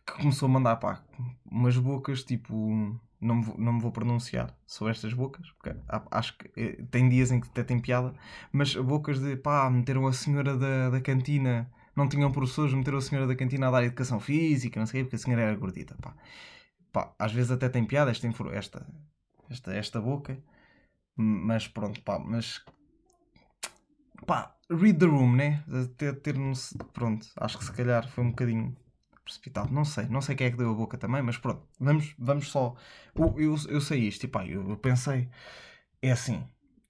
que 0.06 0.12
começou 0.14 0.46
a 0.46 0.52
mandar 0.52 0.76
pá, 0.76 1.02
umas 1.44 1.76
bocas 1.76 2.22
tipo. 2.22 3.00
Não 3.22 3.36
me, 3.36 3.54
não 3.56 3.72
me 3.74 3.80
vou 3.80 3.92
pronunciar 3.92 4.52
sobre 4.66 4.92
estas 4.92 5.14
bocas, 5.14 5.48
porque 5.52 5.74
acho 6.10 6.36
que 6.36 6.50
eh, 6.56 6.82
tem 6.90 7.08
dias 7.08 7.30
em 7.30 7.40
que 7.40 7.46
até 7.46 7.62
tem 7.62 7.78
piada, 7.78 8.12
mas 8.52 8.74
bocas 8.74 9.20
de 9.20 9.36
pá, 9.36 9.70
meteram 9.70 10.06
a 10.08 10.12
senhora 10.12 10.56
da, 10.56 10.90
da 10.90 11.00
cantina, 11.00 11.70
não 11.94 12.08
tinham 12.08 12.32
professores, 12.32 12.74
meteram 12.74 12.98
a 12.98 13.00
senhora 13.00 13.28
da 13.28 13.36
cantina 13.36 13.68
a 13.68 13.70
dar 13.70 13.84
educação 13.84 14.18
física, 14.18 14.80
não 14.80 14.86
sei 14.86 15.02
o 15.02 15.04
porque 15.04 15.16
a 15.16 15.18
senhora 15.20 15.42
era 15.42 15.56
gordita, 15.56 15.96
pá. 16.02 16.16
pá. 16.92 17.14
Às 17.18 17.32
vezes 17.32 17.52
até 17.52 17.68
tem 17.68 17.84
piada 17.84 18.10
esta, 18.10 18.28
esta, 18.52 18.86
esta, 19.48 19.72
esta 19.74 20.00
boca, 20.00 20.36
mas 21.16 21.68
pronto, 21.68 22.02
pá, 22.02 22.18
mas 22.18 22.64
pá, 24.26 24.54
read 24.68 24.98
the 24.98 25.06
room, 25.06 25.36
né? 25.36 25.62
Ter, 25.96 26.20
ter 26.20 26.34
Pronto, 26.92 27.26
acho 27.36 27.58
que 27.58 27.64
se 27.64 27.72
calhar 27.72 28.08
foi 28.08 28.24
um 28.24 28.30
bocadinho 28.30 28.76
precipitado, 29.24 29.72
não 29.72 29.84
sei, 29.84 30.06
não 30.06 30.20
sei 30.20 30.34
quem 30.34 30.46
é 30.48 30.50
que 30.50 30.56
deu 30.56 30.70
a 30.70 30.74
boca 30.74 30.98
também, 30.98 31.22
mas 31.22 31.38
pronto, 31.38 31.66
vamos, 31.78 32.14
vamos 32.18 32.48
só. 32.50 32.74
Eu, 33.14 33.34
eu, 33.38 33.56
eu 33.68 33.80
sei 33.80 34.00
isto, 34.00 34.24
e 34.24 34.28
pá, 34.28 34.46
eu, 34.46 34.68
eu 34.70 34.76
pensei, 34.76 35.28
é 36.02 36.12
assim, 36.12 36.44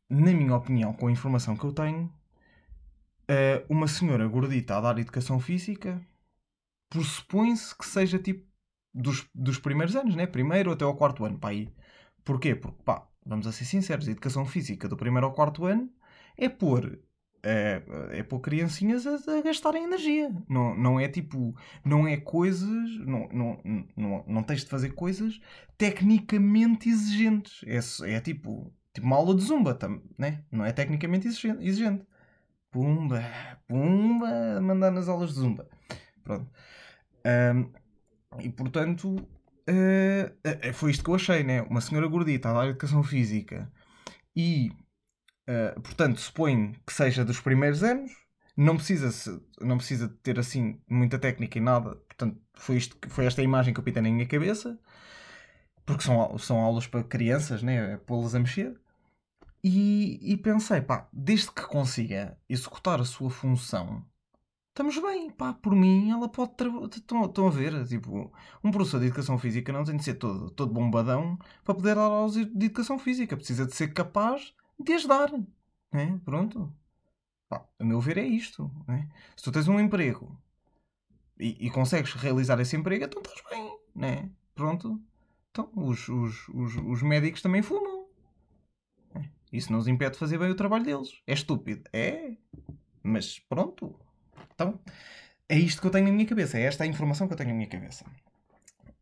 na 0.08 0.32
minha 0.32 0.54
opinião, 0.56 0.92
com 0.92 1.08
a 1.08 1.12
informação 1.12 1.56
que 1.56 1.64
eu 1.64 1.72
tenho, 1.72 2.12
uh, 3.30 3.66
uma 3.68 3.88
senhora 3.88 4.26
gordita 4.28 4.76
a 4.76 4.80
dar 4.80 4.98
educação 4.98 5.40
física 5.40 6.00
pressupõe-se 6.92 7.76
que 7.76 7.86
seja 7.86 8.18
tipo 8.18 8.46
dos, 8.94 9.26
dos 9.34 9.58
primeiros 9.58 9.96
anos, 9.96 10.14
né? 10.14 10.26
Primeiro 10.26 10.72
até 10.72 10.84
ao 10.84 10.96
quarto 10.96 11.24
ano, 11.24 11.38
pá, 11.38 11.48
aí. 11.50 11.72
Porquê? 12.24 12.54
Porque, 12.54 12.82
pá, 12.84 13.08
vamos 13.24 13.46
a 13.46 13.52
ser 13.52 13.64
sinceros, 13.64 14.08
a 14.08 14.10
educação 14.12 14.44
física 14.46 14.88
do 14.88 14.96
primeiro 14.96 15.26
ao 15.26 15.32
quarto 15.32 15.64
ano 15.64 15.90
é 16.36 16.48
pôr 16.48 16.98
é, 17.42 17.82
é 18.12 18.22
pôr 18.22 18.40
criancinhas 18.40 19.06
a, 19.06 19.14
a 19.38 19.42
gastarem 19.42 19.84
energia. 19.84 20.30
Não, 20.48 20.76
não 20.76 21.00
é 21.00 21.08
tipo. 21.08 21.54
Não 21.84 22.06
é 22.06 22.16
coisas. 22.16 22.96
Não, 22.98 23.28
não, 23.32 23.60
não, 23.96 24.24
não 24.26 24.42
tens 24.42 24.60
de 24.60 24.70
fazer 24.70 24.90
coisas 24.90 25.40
tecnicamente 25.76 26.88
exigentes. 26.88 27.62
É, 27.66 28.14
é 28.14 28.20
tipo. 28.20 28.72
Tipo 28.94 29.06
uma 29.06 29.16
aula 29.16 29.34
de 29.34 29.42
zumba, 29.42 29.74
tam, 29.74 30.02
né? 30.18 30.44
não 30.52 30.66
é 30.66 30.70
tecnicamente 30.70 31.26
exigente. 31.26 32.06
Pumba, 32.70 33.24
pumba, 33.66 34.60
mandar 34.60 34.90
nas 34.90 35.08
aulas 35.08 35.30
de 35.30 35.36
zumba. 35.36 35.66
Pronto. 36.22 36.50
Um, 37.24 37.72
e 38.40 38.50
portanto, 38.50 39.16
uh, 39.16 40.72
foi 40.74 40.90
isto 40.90 41.02
que 41.02 41.08
eu 41.08 41.14
achei, 41.14 41.42
né? 41.42 41.62
Uma 41.62 41.80
senhora 41.80 42.06
gordita 42.06 42.50
a 42.50 42.52
dar 42.52 42.68
educação 42.68 43.02
física 43.02 43.72
e 44.36 44.70
Uh, 45.48 45.80
portanto, 45.80 46.20
suponho 46.20 46.74
que 46.86 46.92
seja 46.92 47.24
dos 47.24 47.40
primeiros 47.40 47.82
anos, 47.82 48.12
não 48.56 48.76
precisa, 48.76 49.40
não 49.60 49.76
precisa 49.76 50.08
ter 50.22 50.38
assim 50.38 50.80
muita 50.88 51.18
técnica 51.18 51.58
e 51.58 51.60
nada, 51.60 51.96
portanto, 51.96 52.40
foi, 52.54 52.76
isto, 52.76 52.96
foi 53.08 53.26
esta 53.26 53.42
imagem 53.42 53.74
que 53.74 53.80
eu 53.80 53.84
pitei 53.84 54.02
na 54.02 54.10
minha 54.10 54.26
cabeça, 54.26 54.78
porque 55.84 56.04
são, 56.04 56.38
são 56.38 56.58
aulas 56.58 56.86
para 56.86 57.02
crianças, 57.02 57.62
né? 57.62 57.94
É 57.94 57.96
pô-las 57.96 58.34
a 58.34 58.38
mexer. 58.38 58.78
E, 59.64 60.32
e 60.32 60.36
pensei, 60.36 60.80
pá, 60.80 61.08
desde 61.12 61.50
que 61.52 61.62
consiga 61.62 62.36
executar 62.48 63.00
a 63.00 63.04
sua 63.04 63.30
função, 63.30 64.04
estamos 64.70 64.98
bem, 65.00 65.30
pá, 65.30 65.52
por 65.52 65.74
mim 65.74 66.10
ela 66.10 66.28
pode. 66.28 66.52
Estão, 66.96 67.24
estão 67.24 67.46
a 67.48 67.50
ver? 67.50 67.86
Tipo, 67.86 68.32
um 68.62 68.70
professor 68.70 69.00
de 69.00 69.06
educação 69.06 69.38
física 69.38 69.72
não 69.72 69.84
tem 69.84 69.96
de 69.96 70.04
ser 70.04 70.14
todo, 70.14 70.50
todo 70.50 70.72
bombadão 70.72 71.38
para 71.64 71.74
poder 71.74 71.94
dar 71.94 72.02
aulas 72.02 72.34
de 72.34 72.42
educação 72.42 72.98
física, 72.98 73.36
precisa 73.36 73.66
de 73.66 73.74
ser 73.74 73.92
capaz 73.92 74.52
de 74.84 74.92
as 74.92 75.06
dar. 75.06 75.30
Né? 75.92 76.20
Pronto. 76.24 76.72
Pá, 77.48 77.66
a 77.78 77.84
meu 77.84 78.00
ver 78.00 78.18
é 78.18 78.24
isto. 78.24 78.70
Né? 78.86 79.08
Se 79.36 79.44
tu 79.44 79.52
tens 79.52 79.68
um 79.68 79.78
emprego 79.78 80.38
e, 81.38 81.66
e, 81.66 81.70
consegues 81.70 82.14
realizar 82.14 82.58
esse 82.60 82.76
emprego, 82.76 83.04
então 83.04 83.22
estás 83.22 83.42
bem. 83.50 83.78
Né? 83.94 84.30
Pronto. 84.54 85.00
Então, 85.50 85.70
os, 85.76 86.08
os, 86.08 86.48
os, 86.48 86.76
os 86.76 87.02
médicos 87.02 87.42
também 87.42 87.62
fumam. 87.62 88.06
Né? 89.14 89.30
Isso 89.52 89.70
não 89.70 89.78
os 89.78 89.88
impede 89.88 90.12
de 90.12 90.18
fazer 90.18 90.38
bem 90.38 90.50
o 90.50 90.54
trabalho 90.54 90.84
deles. 90.84 91.20
É 91.26 91.34
estúpido. 91.34 91.82
É. 91.92 92.36
Mas 93.02 93.38
pronto. 93.38 93.94
Então, 94.54 94.80
é 95.48 95.58
isto 95.58 95.80
que 95.80 95.86
eu 95.86 95.90
tenho 95.90 96.06
na 96.06 96.12
minha 96.12 96.26
cabeça. 96.26 96.58
É 96.58 96.62
esta 96.62 96.84
a 96.84 96.86
informação 96.86 97.26
que 97.26 97.34
eu 97.34 97.36
tenho 97.36 97.50
na 97.50 97.56
minha 97.56 97.68
cabeça. 97.68 98.06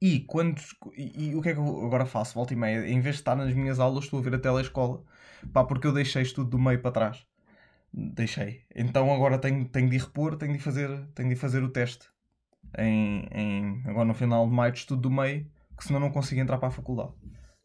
E 0.00 0.20
quando. 0.20 0.60
E, 0.96 1.28
e, 1.30 1.36
o 1.36 1.42
que 1.42 1.50
é 1.50 1.54
que 1.54 1.60
eu 1.60 1.84
agora 1.84 2.06
faço? 2.06 2.34
Volta 2.34 2.54
e 2.54 2.56
meia. 2.56 2.88
Em 2.88 3.00
vez 3.00 3.16
de 3.16 3.20
estar 3.20 3.36
nas 3.36 3.54
minhas 3.54 3.78
aulas, 3.78 4.04
estou 4.04 4.18
a 4.18 4.22
ver 4.22 4.34
a 4.34 4.38
telescola. 4.38 5.04
Pá, 5.52 5.64
porque 5.64 5.86
eu 5.86 5.92
deixei 5.92 6.22
isto 6.22 6.36
tudo 6.36 6.50
do 6.50 6.58
meio 6.58 6.80
para 6.80 6.90
trás. 6.90 7.26
Deixei. 7.92 8.64
Então 8.74 9.12
agora 9.12 9.38
tenho, 9.38 9.64
tenho 9.68 9.88
de 9.90 9.98
repor, 9.98 10.36
tenho 10.36 10.52
de 10.52 10.58
fazer, 10.58 10.88
tenho 11.14 11.28
de 11.28 11.36
fazer 11.36 11.62
o 11.62 11.68
teste. 11.68 12.08
Em, 12.78 13.26
em, 13.32 13.82
agora 13.86 14.04
no 14.04 14.14
final 14.14 14.48
de 14.48 14.54
maio 14.54 14.72
de 14.72 14.78
estudo 14.78 15.02
do 15.02 15.10
meio, 15.10 15.46
que 15.76 15.84
senão 15.84 15.98
não 15.98 16.10
consigo 16.10 16.40
entrar 16.40 16.58
para 16.58 16.68
a 16.68 16.72
faculdade. 16.72 17.12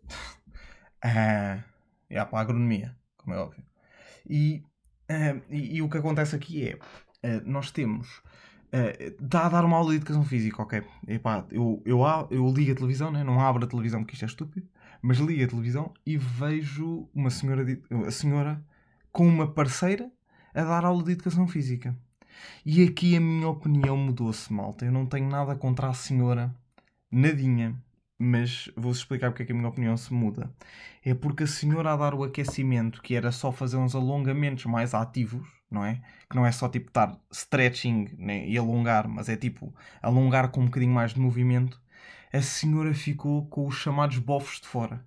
ah, 1.04 1.64
é 2.10 2.26
para 2.26 2.40
a 2.40 2.42
agronomia, 2.42 2.96
como 3.18 3.36
é 3.36 3.40
óbvio. 3.40 3.64
E, 4.28 4.64
ah, 5.10 5.40
e, 5.50 5.78
e, 5.78 5.82
o 5.82 5.90
que 5.90 5.98
acontece 5.98 6.36
aqui 6.36 6.68
é, 6.70 6.80
ah, 7.24 7.42
nós 7.46 7.72
temos 7.72 8.24
Uh, 8.76 9.16
dá 9.22 9.46
a 9.46 9.50
dar 9.50 9.64
uma 9.64 9.78
aula 9.78 9.92
de 9.92 9.98
educação 9.98 10.24
física, 10.26 10.62
ok. 10.62 10.84
Epá, 11.08 11.46
eu, 11.50 11.82
eu, 11.86 12.02
eu 12.30 12.52
ligo 12.52 12.74
a 12.74 12.76
televisão, 12.76 13.10
né? 13.10 13.24
não 13.24 13.40
abro 13.40 13.64
a 13.64 13.68
televisão 13.68 14.02
porque 14.02 14.16
isto 14.16 14.26
é 14.26 14.28
estúpido, 14.28 14.68
mas 15.06 15.20
ligo 15.20 15.44
a 15.44 15.48
televisão 15.48 15.94
e 16.04 16.18
vejo 16.18 17.08
uma 17.14 17.30
senhora, 17.30 17.64
a 18.08 18.12
senhora 18.12 18.66
com 19.12 19.28
uma 19.28 19.46
parceira 19.46 20.12
a 20.52 20.64
dar 20.64 20.84
aula 20.84 21.04
de 21.04 21.12
educação 21.12 21.48
física. 21.48 21.96
E 22.66 22.84
aqui 22.84 23.16
a 23.16 23.22
minha 23.22 23.48
opinião 23.48 23.96
mudou-se, 23.96 24.52
malta. 24.52 24.84
Eu 24.84 24.92
não 24.92 25.06
tenho 25.06 25.30
nada 25.30 25.56
contra 25.56 25.90
a 25.90 25.94
senhora, 25.94 26.52
nadinha, 27.12 27.80
mas 28.18 28.68
vou-vos 28.76 28.98
explicar 28.98 29.30
porque 29.30 29.44
é 29.44 29.46
que 29.46 29.52
a 29.52 29.56
minha 29.56 29.68
opinião 29.70 29.96
se 29.96 30.12
muda. 30.12 30.52
É 31.04 31.14
porque 31.14 31.44
a 31.44 31.48
senhora 31.48 31.94
a 31.94 31.98
dar 31.98 32.16
o 32.16 32.24
aquecimento, 32.24 33.00
que 33.04 33.14
era 33.14 33.32
só 33.32 33.52
fazer 33.52 33.78
uns 33.78 33.94
alongamentos 33.94 34.66
mais 34.66 34.96
ativos, 34.96 35.48
não 35.70 35.86
é? 35.86 36.02
Que 36.28 36.36
não 36.36 36.48
é 36.48 36.52
só 36.52 36.68
tipo 36.68 36.88
estar 36.88 37.16
stretching 37.32 38.10
né, 38.18 38.48
e 38.48 38.58
alongar, 38.58 39.08
mas 39.08 39.30
é 39.30 39.38
tipo 39.38 39.72
alongar 40.02 40.50
com 40.50 40.62
um 40.62 40.66
bocadinho 40.66 40.94
mais 40.94 41.14
de 41.14 41.20
movimento. 41.20 41.80
A 42.34 42.42
senhora 42.42 42.94
ficou 42.94 43.48
com 43.48 43.68
os 43.68 43.76
chamados 43.76 44.18
bofos 44.20 44.60
de 44.62 44.68
fora. 44.68 45.06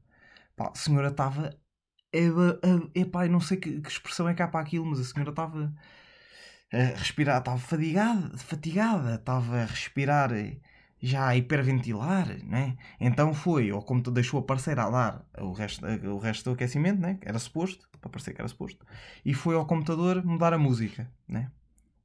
Pá, 0.56 0.70
a 0.74 0.78
senhora 0.78 1.08
estava. 1.08 1.50
Epá, 2.94 3.26
eu 3.26 3.30
não 3.30 3.40
sei 3.40 3.58
que, 3.58 3.80
que, 3.80 3.88
expressão 3.88 4.28
é 4.28 4.34
que 4.34 4.42
há 4.42 4.48
para 4.48 4.60
aquilo, 4.60 4.86
mas 4.86 5.00
a 5.00 5.04
senhora 5.04 5.30
estava 5.30 5.74
a 6.72 6.76
respirar, 6.98 7.38
estava 7.38 7.58
fatigada, 7.58 8.36
fatigada, 8.38 9.14
estava 9.16 9.56
a 9.62 9.64
respirar 9.66 10.30
já 11.00 11.28
a 11.28 11.36
hiperventilar, 11.36 12.26
né? 12.44 12.76
Então 13.00 13.32
foi, 13.34 13.70
ou 13.72 13.82
como 13.82 14.02
deixou 14.02 14.40
a 14.40 14.42
parceira 14.42 14.84
a 14.84 14.90
dar 14.90 15.26
o 15.40 15.52
resto, 15.52 15.86
o 15.86 16.18
resto 16.18 16.50
do 16.50 16.54
aquecimento, 16.54 17.00
né? 17.00 17.18
Era 17.22 17.38
suposto, 17.38 17.88
para 18.00 18.10
parecer 18.10 18.34
que 18.34 18.40
era 18.40 18.48
suposto, 18.48 18.84
e 19.24 19.32
foi 19.34 19.54
ao 19.54 19.66
computador 19.66 20.24
mudar 20.24 20.52
a 20.52 20.58
música, 20.58 21.10
né? 21.26 21.50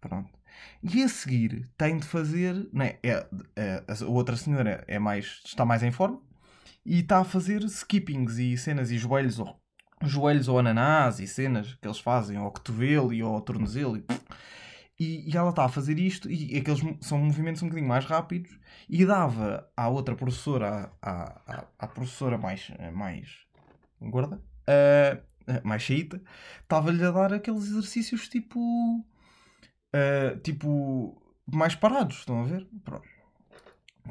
Pronto. 0.01 0.42
E 0.81 1.03
a 1.03 1.07
seguir 1.07 1.67
tem 1.77 1.97
de 1.97 2.05
fazer, 2.05 2.67
né? 2.73 2.95
É, 3.03 3.25
é, 3.55 3.83
a 3.87 4.05
outra 4.05 4.35
senhora 4.35 4.83
é 4.87 4.99
mais, 4.99 5.41
está 5.45 5.65
mais 5.65 5.83
em 5.83 5.91
forma 5.91 6.21
e 6.85 6.99
está 6.99 7.19
a 7.19 7.23
fazer 7.23 7.63
skippings 7.63 8.37
e 8.37 8.57
cenas 8.57 8.91
e 8.91 8.97
joelhos 8.97 9.39
ou 9.39 9.57
joelhos 10.03 10.47
ou 10.47 10.59
ananás 10.59 11.19
e 11.19 11.27
cenas 11.27 11.75
que 11.75 11.87
eles 11.87 11.99
fazem 11.99 12.37
ao 12.37 12.51
cotovelo 12.51 13.13
e 13.13 13.21
ao 13.21 13.39
tornozelo 13.39 13.97
e, 13.97 14.03
e, 14.99 15.31
e 15.31 15.37
ela 15.37 15.49
está 15.49 15.65
a 15.65 15.69
fazer 15.69 15.97
isto 15.97 16.29
e 16.29 16.57
aqueles 16.57 16.81
são 17.01 17.17
movimentos 17.17 17.61
um 17.63 17.67
bocadinho 17.67 17.87
mais 17.87 18.05
rápidos 18.05 18.59
e 18.89 19.05
dava 19.05 19.69
à 19.75 19.87
outra 19.87 20.15
professora, 20.15 20.91
à, 21.01 21.41
à, 21.47 21.67
à 21.79 21.87
professora 21.87 22.37
mais, 22.37 22.69
mais 22.93 23.29
gorda, 24.01 24.41
uh, 24.67 25.63
mais 25.63 25.81
cheita, 25.81 26.21
estava-lhe 26.61 27.03
a 27.03 27.11
dar 27.11 27.33
aqueles 27.33 27.63
exercícios 27.63 28.27
tipo. 28.27 28.59
Uh, 29.93 30.39
tipo. 30.39 31.21
mais 31.51 31.75
parados, 31.75 32.17
estão 32.17 32.41
a 32.41 32.45
ver? 32.45 32.67
Pronto. 32.83 33.07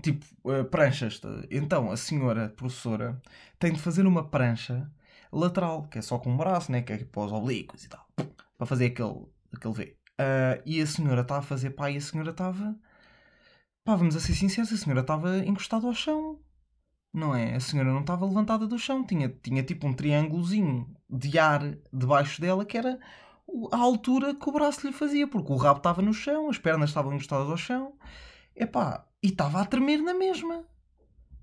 Tipo, 0.03 0.25
uh, 0.45 0.65
pranchas. 0.65 1.21
Então 1.51 1.91
a 1.91 1.97
senhora 1.97 2.49
professora 2.51 3.21
tem 3.59 3.73
de 3.73 3.81
fazer 3.81 4.07
uma 4.07 4.29
prancha 4.29 4.91
lateral, 5.33 5.85
que 5.85 5.99
é 5.99 6.03
só 6.03 6.19
com 6.19 6.33
um 6.33 6.37
braço, 6.37 6.71
né? 6.71 6.83
que 6.83 6.93
é 6.93 6.99
para 6.99 7.23
os 7.23 7.33
oblíquos 7.33 7.85
e 7.85 7.89
tal, 7.89 8.07
para 8.57 8.67
fazer 8.67 8.87
aquele, 8.87 9.27
aquele 9.53 9.75
V. 9.75 9.97
Uh, 10.13 10.63
e 10.65 10.81
a 10.81 10.87
senhora 10.87 11.23
está 11.23 11.39
a 11.39 11.43
fazer 11.43 11.71
pá, 11.71 11.91
e 11.91 11.97
a 11.97 12.01
senhora 12.01 12.31
estava 12.31 12.77
Pá, 13.85 13.97
vamos 13.97 14.15
a 14.15 14.21
ser 14.21 14.35
sinceros, 14.35 14.73
a 14.73 14.77
senhora 14.77 15.01
estava 15.01 15.39
encostada 15.39 15.87
ao 15.87 15.95
chão. 15.95 16.39
Não 17.13 17.35
é? 17.35 17.57
A 17.57 17.61
senhora 17.61 17.93
não 17.93 18.01
estava 18.01 18.25
levantada 18.27 18.67
do 18.67 18.79
chão. 18.79 19.05
Tinha, 19.05 19.29
tinha 19.29 19.63
tipo 19.63 19.87
um 19.87 19.93
triângulozinho 19.93 20.95
de 21.11 21.39
ar 21.39 21.77
debaixo 21.93 22.41
dela 22.41 22.65
que 22.65 22.79
era 22.79 22.99
a 23.71 23.77
altura 23.77 24.35
que 24.35 24.49
o 24.49 24.53
braço 24.53 24.87
lhe 24.87 24.93
fazia. 24.93 25.27
Porque 25.27 25.53
o 25.53 25.57
rabo 25.57 25.79
estava 25.79 26.03
no 26.03 26.13
chão, 26.13 26.49
as 26.49 26.59
pernas 26.59 26.91
estavam 26.91 27.13
encostadas 27.13 27.49
ao 27.49 27.57
chão. 27.57 27.97
Epá, 28.55 29.07
e 29.23 29.29
estava 29.29 29.61
a 29.61 29.67
tremer 29.67 29.99
na 30.03 30.15
mesma. 30.15 30.65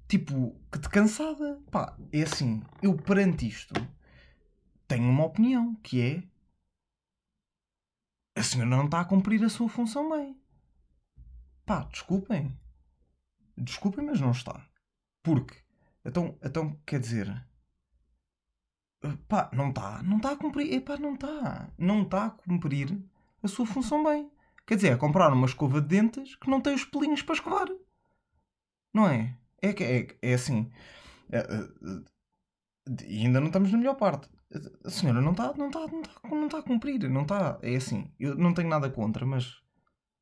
Tipo, 0.07 0.55
que 0.71 0.79
de 0.79 0.89
cansada. 0.89 1.61
Pá, 1.71 1.97
é 2.11 2.23
assim, 2.23 2.61
eu 2.81 2.95
perante 2.95 3.47
isto 3.47 3.73
tenho 4.89 5.07
uma 5.07 5.25
opinião, 5.25 5.75
que 5.75 6.01
é... 6.01 6.23
A 8.35 8.41
senhora 8.41 8.69
não 8.69 8.85
está 8.85 9.01
a 9.01 9.05
cumprir 9.05 9.43
a 9.43 9.49
sua 9.49 9.69
função 9.69 10.09
bem. 10.09 10.35
Pá, 11.63 11.83
desculpem. 11.83 12.59
Desculpem, 13.55 14.03
mas 14.03 14.19
não 14.19 14.31
está. 14.31 14.67
Porque, 15.21 15.55
então, 16.03 16.39
então 16.41 16.75
quer 16.87 16.99
dizer, 16.99 17.47
pá, 19.27 19.49
não 19.53 19.69
está, 19.69 20.03
não 20.03 20.17
está 20.17 20.31
a 20.31 20.35
cumprir, 20.35 20.73
epá, 20.73 20.97
não 20.97 21.13
está, 21.13 21.69
não 21.77 22.01
está 22.03 22.25
a 22.25 22.29
cumprir 22.29 22.97
a 23.41 23.47
sua 23.47 23.65
função 23.65 24.03
bem. 24.03 24.29
Quer 24.67 24.75
dizer, 24.75 24.91
é 24.93 24.97
comprar 24.97 25.33
uma 25.33 25.47
escova 25.47 25.81
de 25.81 25.87
dentes 25.87 26.35
que 26.35 26.49
não 26.49 26.61
tem 26.61 26.73
os 26.73 26.85
pelinhos 26.85 27.21
para 27.21 27.35
escovar. 27.35 27.67
Não 28.93 29.07
é? 29.07 29.37
É 29.61 29.69
é, 29.69 30.07
é, 30.21 30.33
assim. 30.33 30.71
É, 31.31 31.39
é, 31.39 31.43
ainda 33.07 33.39
não 33.39 33.47
estamos 33.47 33.71
na 33.71 33.77
melhor 33.77 33.95
parte. 33.95 34.29
A 34.83 34.89
senhora 34.89 35.21
não 35.21 35.31
está, 35.31 35.53
não 35.53 35.67
está, 35.67 35.79
não 35.87 36.01
está, 36.01 36.29
não 36.29 36.45
está 36.45 36.59
a 36.59 36.63
cumprir, 36.63 37.09
não 37.09 37.21
está. 37.21 37.59
É 37.61 37.75
assim, 37.75 38.11
eu 38.19 38.35
não 38.35 38.53
tenho 38.53 38.69
nada 38.69 38.89
contra, 38.89 39.25
mas 39.25 39.61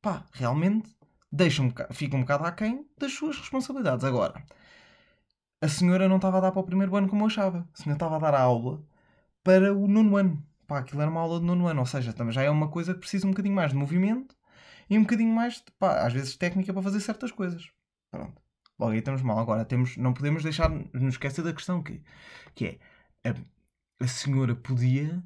pá, 0.02 0.26
realmente 0.32 0.94
deixa 1.30 1.62
um 1.62 1.72
fica 1.92 2.16
um 2.16 2.20
bocado 2.20 2.44
aquém 2.44 2.86
das 2.98 3.12
suas 3.12 3.38
responsabilidades. 3.38 4.04
Agora, 4.04 4.44
a 5.60 5.68
senhora 5.68 6.08
não 6.08 6.16
estava 6.16 6.38
a 6.38 6.40
dar 6.40 6.52
para 6.52 6.60
o 6.60 6.64
primeiro 6.64 6.94
ano 6.96 7.08
como 7.08 7.22
eu 7.22 7.26
achava. 7.26 7.68
A 7.72 7.76
senhora 7.76 7.96
estava 7.96 8.16
a 8.16 8.18
dar 8.18 8.34
a 8.34 8.40
aula 8.40 8.82
para 9.42 9.74
o 9.74 9.88
nono 9.88 10.16
ano. 10.16 10.44
Pá, 10.66 10.78
aquilo 10.80 11.00
era 11.00 11.10
uma 11.10 11.20
aula 11.20 11.40
de 11.40 11.46
nono 11.46 11.66
ano, 11.66 11.80
ou 11.80 11.86
seja, 11.86 12.14
já 12.30 12.42
é 12.42 12.50
uma 12.50 12.68
coisa 12.68 12.92
que 12.94 13.00
precisa 13.00 13.26
um 13.26 13.30
bocadinho 13.30 13.54
mais 13.54 13.70
de 13.70 13.76
movimento 13.76 14.36
e 14.90 14.98
um 14.98 15.02
bocadinho 15.02 15.34
mais, 15.34 15.54
de, 15.56 15.72
pá, 15.78 16.06
às 16.06 16.12
vezes 16.12 16.36
técnica 16.36 16.72
para 16.72 16.82
fazer 16.82 17.00
certas 17.00 17.32
coisas. 17.32 17.70
Pronto. 18.10 18.40
Logo 18.78 18.92
aí 18.92 18.98
estamos 18.98 19.22
mal. 19.22 19.38
Agora, 19.38 19.64
temos, 19.64 19.96
não 19.96 20.12
podemos 20.12 20.42
deixar, 20.42 20.70
nos 20.70 21.14
esquecer 21.14 21.42
da 21.42 21.52
questão 21.52 21.82
que, 21.82 22.02
que 22.54 22.78
é, 23.24 23.30
a, 23.30 24.04
a 24.04 24.06
senhora 24.06 24.54
podia 24.54 25.22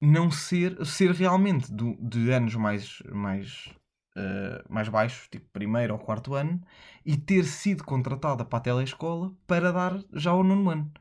não 0.00 0.30
ser, 0.30 0.84
ser 0.84 1.10
realmente 1.12 1.72
do, 1.72 1.96
de 1.96 2.30
anos 2.30 2.54
mais, 2.54 3.02
mais, 3.10 3.68
uh, 4.16 4.72
mais 4.72 4.88
baixos, 4.88 5.28
tipo 5.28 5.46
primeiro 5.52 5.94
ou 5.94 5.98
quarto 5.98 6.34
ano, 6.34 6.60
e 7.04 7.16
ter 7.16 7.44
sido 7.44 7.84
contratada 7.84 8.44
para 8.44 8.58
a 8.58 8.62
telescola 8.62 9.32
para 9.46 9.72
dar 9.72 10.02
já 10.12 10.32
o 10.34 10.42
nono 10.44 10.70
ano. 10.70 10.92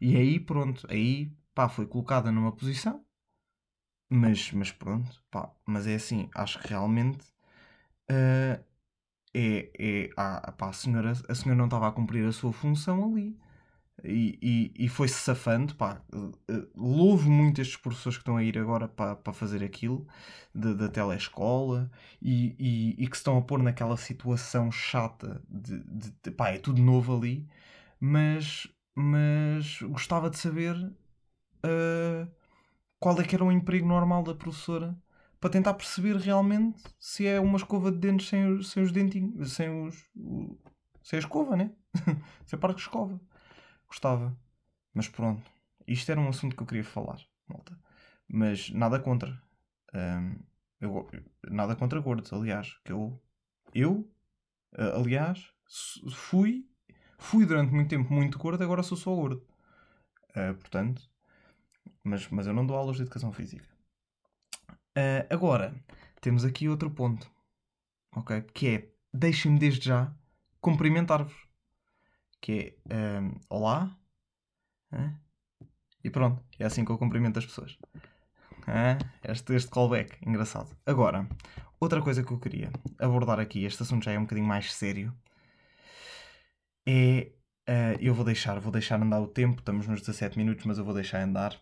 E 0.00 0.16
aí, 0.16 0.40
pronto, 0.40 0.86
aí 0.90 1.32
pá, 1.54 1.68
foi 1.68 1.86
colocada 1.86 2.32
numa 2.32 2.52
posição, 2.52 3.04
mas, 4.10 4.52
mas 4.52 4.70
pronto, 4.70 5.22
pá, 5.30 5.50
mas 5.66 5.86
é 5.86 5.94
assim, 5.94 6.28
acho 6.34 6.58
que 6.60 6.68
realmente 6.68 7.24
uh, 8.10 8.62
é, 9.34 9.70
é 9.78 10.10
ah, 10.16 10.52
pá, 10.52 10.68
a, 10.70 10.72
senhora, 10.72 11.12
a 11.28 11.34
senhora 11.34 11.56
não 11.56 11.66
estava 11.66 11.88
a 11.88 11.92
cumprir 11.92 12.26
a 12.26 12.32
sua 12.32 12.52
função 12.52 13.04
ali. 13.04 13.38
E, 14.04 14.38
e, 14.42 14.86
e 14.86 14.88
foi-se 14.88 15.14
safando, 15.14 15.76
pá, 15.76 16.02
louvo 16.74 17.30
muito 17.30 17.60
estes 17.60 17.76
professores 17.76 18.16
que 18.16 18.22
estão 18.22 18.36
a 18.36 18.42
ir 18.42 18.58
agora 18.58 18.88
para, 18.88 19.14
para 19.14 19.32
fazer 19.32 19.62
aquilo 19.62 20.06
da 20.54 20.88
telescola 20.88 21.90
e, 22.20 22.56
e, 22.58 23.04
e, 23.04 23.06
que 23.06 23.16
se 23.16 23.20
estão 23.20 23.38
a 23.38 23.42
pôr 23.42 23.62
naquela 23.62 23.96
situação 23.96 24.72
chata 24.72 25.40
de, 25.48 25.78
de, 25.84 26.14
de 26.22 26.30
pá, 26.32 26.50
é 26.50 26.58
tudo 26.58 26.82
novo 26.82 27.16
ali, 27.16 27.46
mas, 28.00 28.66
mas 28.94 29.80
gostava 29.82 30.28
de 30.28 30.38
saber 30.38 30.74
uh, 30.76 32.28
qual 32.98 33.20
é 33.20 33.24
que 33.24 33.34
era 33.34 33.44
o 33.44 33.52
emprego 33.52 33.86
normal 33.86 34.22
da 34.24 34.34
professora 34.34 34.96
para 35.40 35.50
tentar 35.50 35.74
perceber 35.74 36.16
realmente 36.16 36.82
se 37.00 37.26
é 37.26 37.40
uma 37.40 37.56
escova 37.56 37.90
de 37.90 37.98
dentes 37.98 38.28
sem, 38.28 38.62
sem 38.62 38.82
os 38.82 38.92
dentinhos, 38.92 39.52
sem 39.52 39.86
os. 39.86 40.08
Sem 41.02 41.16
a 41.16 41.20
escova, 41.20 41.56
né? 41.56 41.72
sem 42.46 42.56
a 42.56 42.60
parte 42.60 42.76
de 42.76 42.82
escova. 42.82 43.20
Gostava. 43.92 44.34
Mas 44.94 45.06
pronto. 45.06 45.42
Isto 45.86 46.12
era 46.12 46.20
um 46.20 46.30
assunto 46.30 46.56
que 46.56 46.62
eu 46.62 46.66
queria 46.66 46.84
falar, 46.84 47.20
malta. 47.46 47.78
Mas 48.26 48.70
nada 48.70 48.98
contra. 48.98 49.38
Um, 49.94 50.38
eu, 50.80 51.10
nada 51.50 51.76
contra 51.76 52.00
gordos, 52.00 52.32
aliás. 52.32 52.74
Que 52.86 52.92
eu. 52.92 53.22
Eu, 53.74 54.10
aliás, 54.96 55.46
fui. 56.10 56.66
Fui 57.18 57.44
durante 57.44 57.72
muito 57.72 57.90
tempo 57.90 58.12
muito 58.12 58.38
gordo, 58.38 58.64
agora 58.64 58.82
sou 58.82 58.96
só 58.96 59.14
gordo. 59.14 59.46
Uh, 60.30 60.54
portanto. 60.54 61.06
Mas, 62.02 62.26
mas 62.30 62.46
eu 62.46 62.54
não 62.54 62.66
dou 62.66 62.76
aulas 62.76 62.96
de 62.96 63.02
educação 63.02 63.30
física. 63.30 63.68
Uh, 64.96 65.28
agora, 65.28 65.74
temos 66.22 66.46
aqui 66.46 66.66
outro 66.66 66.90
ponto, 66.90 67.30
ok? 68.16 68.40
Que 68.40 68.68
é, 68.68 68.92
deixem-me 69.12 69.58
desde 69.58 69.84
já 69.84 70.12
cumprimentar-vos. 70.60 71.51
Que 72.42 72.76
é, 72.90 72.94
um, 72.94 72.98
ehm, 72.98 73.34
olá, 73.48 73.96
uh, 74.92 75.14
e 76.02 76.10
pronto, 76.10 76.42
é 76.58 76.64
assim 76.64 76.84
que 76.84 76.90
eu 76.90 76.98
cumprimento 76.98 77.38
as 77.38 77.46
pessoas. 77.46 77.78
Uh, 78.62 78.98
este, 79.22 79.54
este 79.54 79.70
callback, 79.70 80.18
engraçado. 80.26 80.76
Agora, 80.84 81.28
outra 81.78 82.02
coisa 82.02 82.24
que 82.24 82.32
eu 82.32 82.40
queria 82.40 82.72
abordar 82.98 83.38
aqui, 83.38 83.64
este 83.64 83.84
assunto 83.84 84.04
já 84.04 84.10
é 84.10 84.18
um 84.18 84.22
bocadinho 84.22 84.46
mais 84.48 84.72
sério, 84.74 85.14
é, 86.84 87.30
uh, 87.68 87.96
eu 88.00 88.12
vou 88.12 88.24
deixar, 88.24 88.58
vou 88.58 88.72
deixar 88.72 89.00
andar 89.00 89.20
o 89.20 89.28
tempo, 89.28 89.60
estamos 89.60 89.86
nos 89.86 90.00
17 90.00 90.36
minutos, 90.36 90.64
mas 90.64 90.78
eu 90.78 90.84
vou 90.84 90.94
deixar 90.94 91.22
andar, 91.22 91.54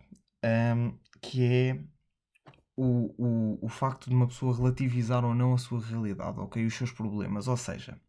um, 0.43 0.49
ehm, 0.49 0.93
que 1.21 1.45
é 1.45 1.79
o, 2.75 3.15
o, 3.19 3.67
o 3.67 3.69
facto 3.69 4.09
de 4.09 4.17
uma 4.17 4.27
pessoa 4.27 4.57
relativizar 4.57 5.27
ou 5.27 5.35
não 5.35 5.53
a 5.53 5.59
sua 5.59 5.79
realidade, 5.79 6.41
ok? 6.41 6.65
Os 6.65 6.75
seus 6.75 6.91
problemas. 6.91 7.49
Ou 7.49 7.57
seja, 7.59 8.01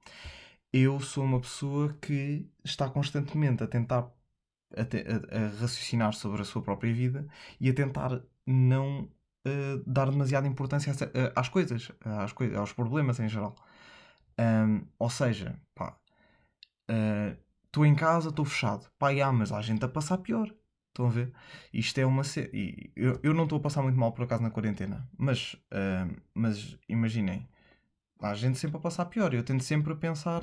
eu 0.73 0.99
sou 0.99 1.23
uma 1.23 1.39
pessoa 1.39 1.93
que 2.01 2.49
está 2.63 2.89
constantemente 2.89 3.63
a 3.63 3.67
tentar 3.67 4.11
a, 4.75 4.85
te, 4.85 4.97
a, 4.97 5.37
a 5.37 5.47
raciocinar 5.59 6.13
sobre 6.13 6.41
a 6.41 6.45
sua 6.45 6.61
própria 6.61 6.93
vida 6.93 7.27
e 7.59 7.69
a 7.69 7.73
tentar 7.73 8.21
não 8.45 9.09
uh, 9.47 9.83
dar 9.85 10.09
demasiada 10.09 10.47
importância 10.47 10.93
uh, 10.93 11.31
às 11.35 11.49
coisas, 11.49 11.91
às 12.05 12.33
aos 12.57 12.73
problemas 12.73 13.19
em 13.19 13.29
geral. 13.29 13.55
Um, 14.39 14.85
ou 14.97 15.09
seja, 15.09 15.59
pá, 15.75 15.97
estou 17.65 17.83
uh, 17.83 17.85
em 17.85 17.95
casa, 17.95 18.29
estou 18.29 18.45
fechado. 18.45 18.89
Pá, 18.97 19.11
ah, 19.11 19.31
mas 19.31 19.51
há 19.51 19.61
gente 19.61 19.83
a 19.85 19.89
passar 19.89 20.17
pior. 20.19 20.53
Estão 20.89 21.07
a 21.07 21.09
ver? 21.09 21.33
Isto 21.73 21.99
é 21.99 22.05
uma. 22.05 22.23
E 22.53 22.91
eu, 22.95 23.19
eu 23.23 23.33
não 23.33 23.43
estou 23.43 23.59
a 23.59 23.61
passar 23.61 23.81
muito 23.81 23.97
mal 23.97 24.11
por 24.11 24.23
acaso 24.23 24.43
na 24.43 24.51
quarentena, 24.51 25.07
mas, 25.17 25.53
uh, 25.71 26.21
mas 26.33 26.77
imaginem, 26.89 27.47
há 28.21 28.33
gente 28.33 28.57
sempre 28.57 28.77
a 28.77 28.79
passar 28.79 29.05
pior. 29.05 29.33
Eu 29.33 29.43
tento 29.43 29.63
sempre 29.63 29.95
pensar 29.95 30.41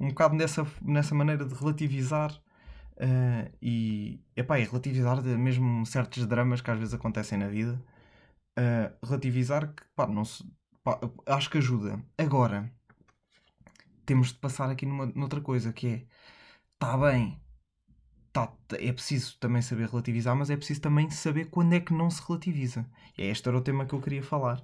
um 0.00 0.08
bocado 0.08 0.34
nessa, 0.34 0.66
nessa 0.82 1.14
maneira 1.14 1.44
de 1.44 1.54
relativizar 1.54 2.32
uh, 2.32 3.56
e, 3.62 4.20
epá, 4.36 4.58
e 4.58 4.64
relativizar 4.64 5.22
de 5.22 5.36
mesmo 5.36 5.84
certos 5.86 6.26
dramas 6.26 6.60
que 6.60 6.70
às 6.70 6.78
vezes 6.78 6.94
acontecem 6.94 7.38
na 7.38 7.48
vida. 7.48 7.82
Uh, 8.58 9.06
relativizar 9.06 9.72
que, 9.72 9.82
pá, 9.94 10.06
não 10.06 10.24
se, 10.24 10.44
pá, 10.82 10.98
acho 11.26 11.50
que 11.50 11.58
ajuda. 11.58 12.02
Agora, 12.16 12.72
temos 14.04 14.28
de 14.28 14.34
passar 14.34 14.70
aqui 14.70 14.86
numa, 14.86 15.06
noutra 15.06 15.40
coisa 15.40 15.72
que 15.72 15.86
é: 15.86 16.06
está 16.74 16.96
bem 16.96 17.40
tá, 18.32 18.52
é 18.78 18.92
preciso 18.92 19.38
também 19.38 19.62
saber 19.62 19.88
relativizar, 19.88 20.36
mas 20.36 20.50
é 20.50 20.56
preciso 20.56 20.80
também 20.80 21.10
saber 21.10 21.46
quando 21.46 21.72
é 21.74 21.80
que 21.80 21.92
não 21.92 22.10
se 22.10 22.22
relativiza. 22.26 22.86
E 23.16 23.22
é 23.22 23.26
este 23.26 23.48
era 23.48 23.58
o 23.58 23.62
tema 23.62 23.86
que 23.86 23.94
eu 23.94 24.00
queria 24.00 24.22
falar. 24.22 24.62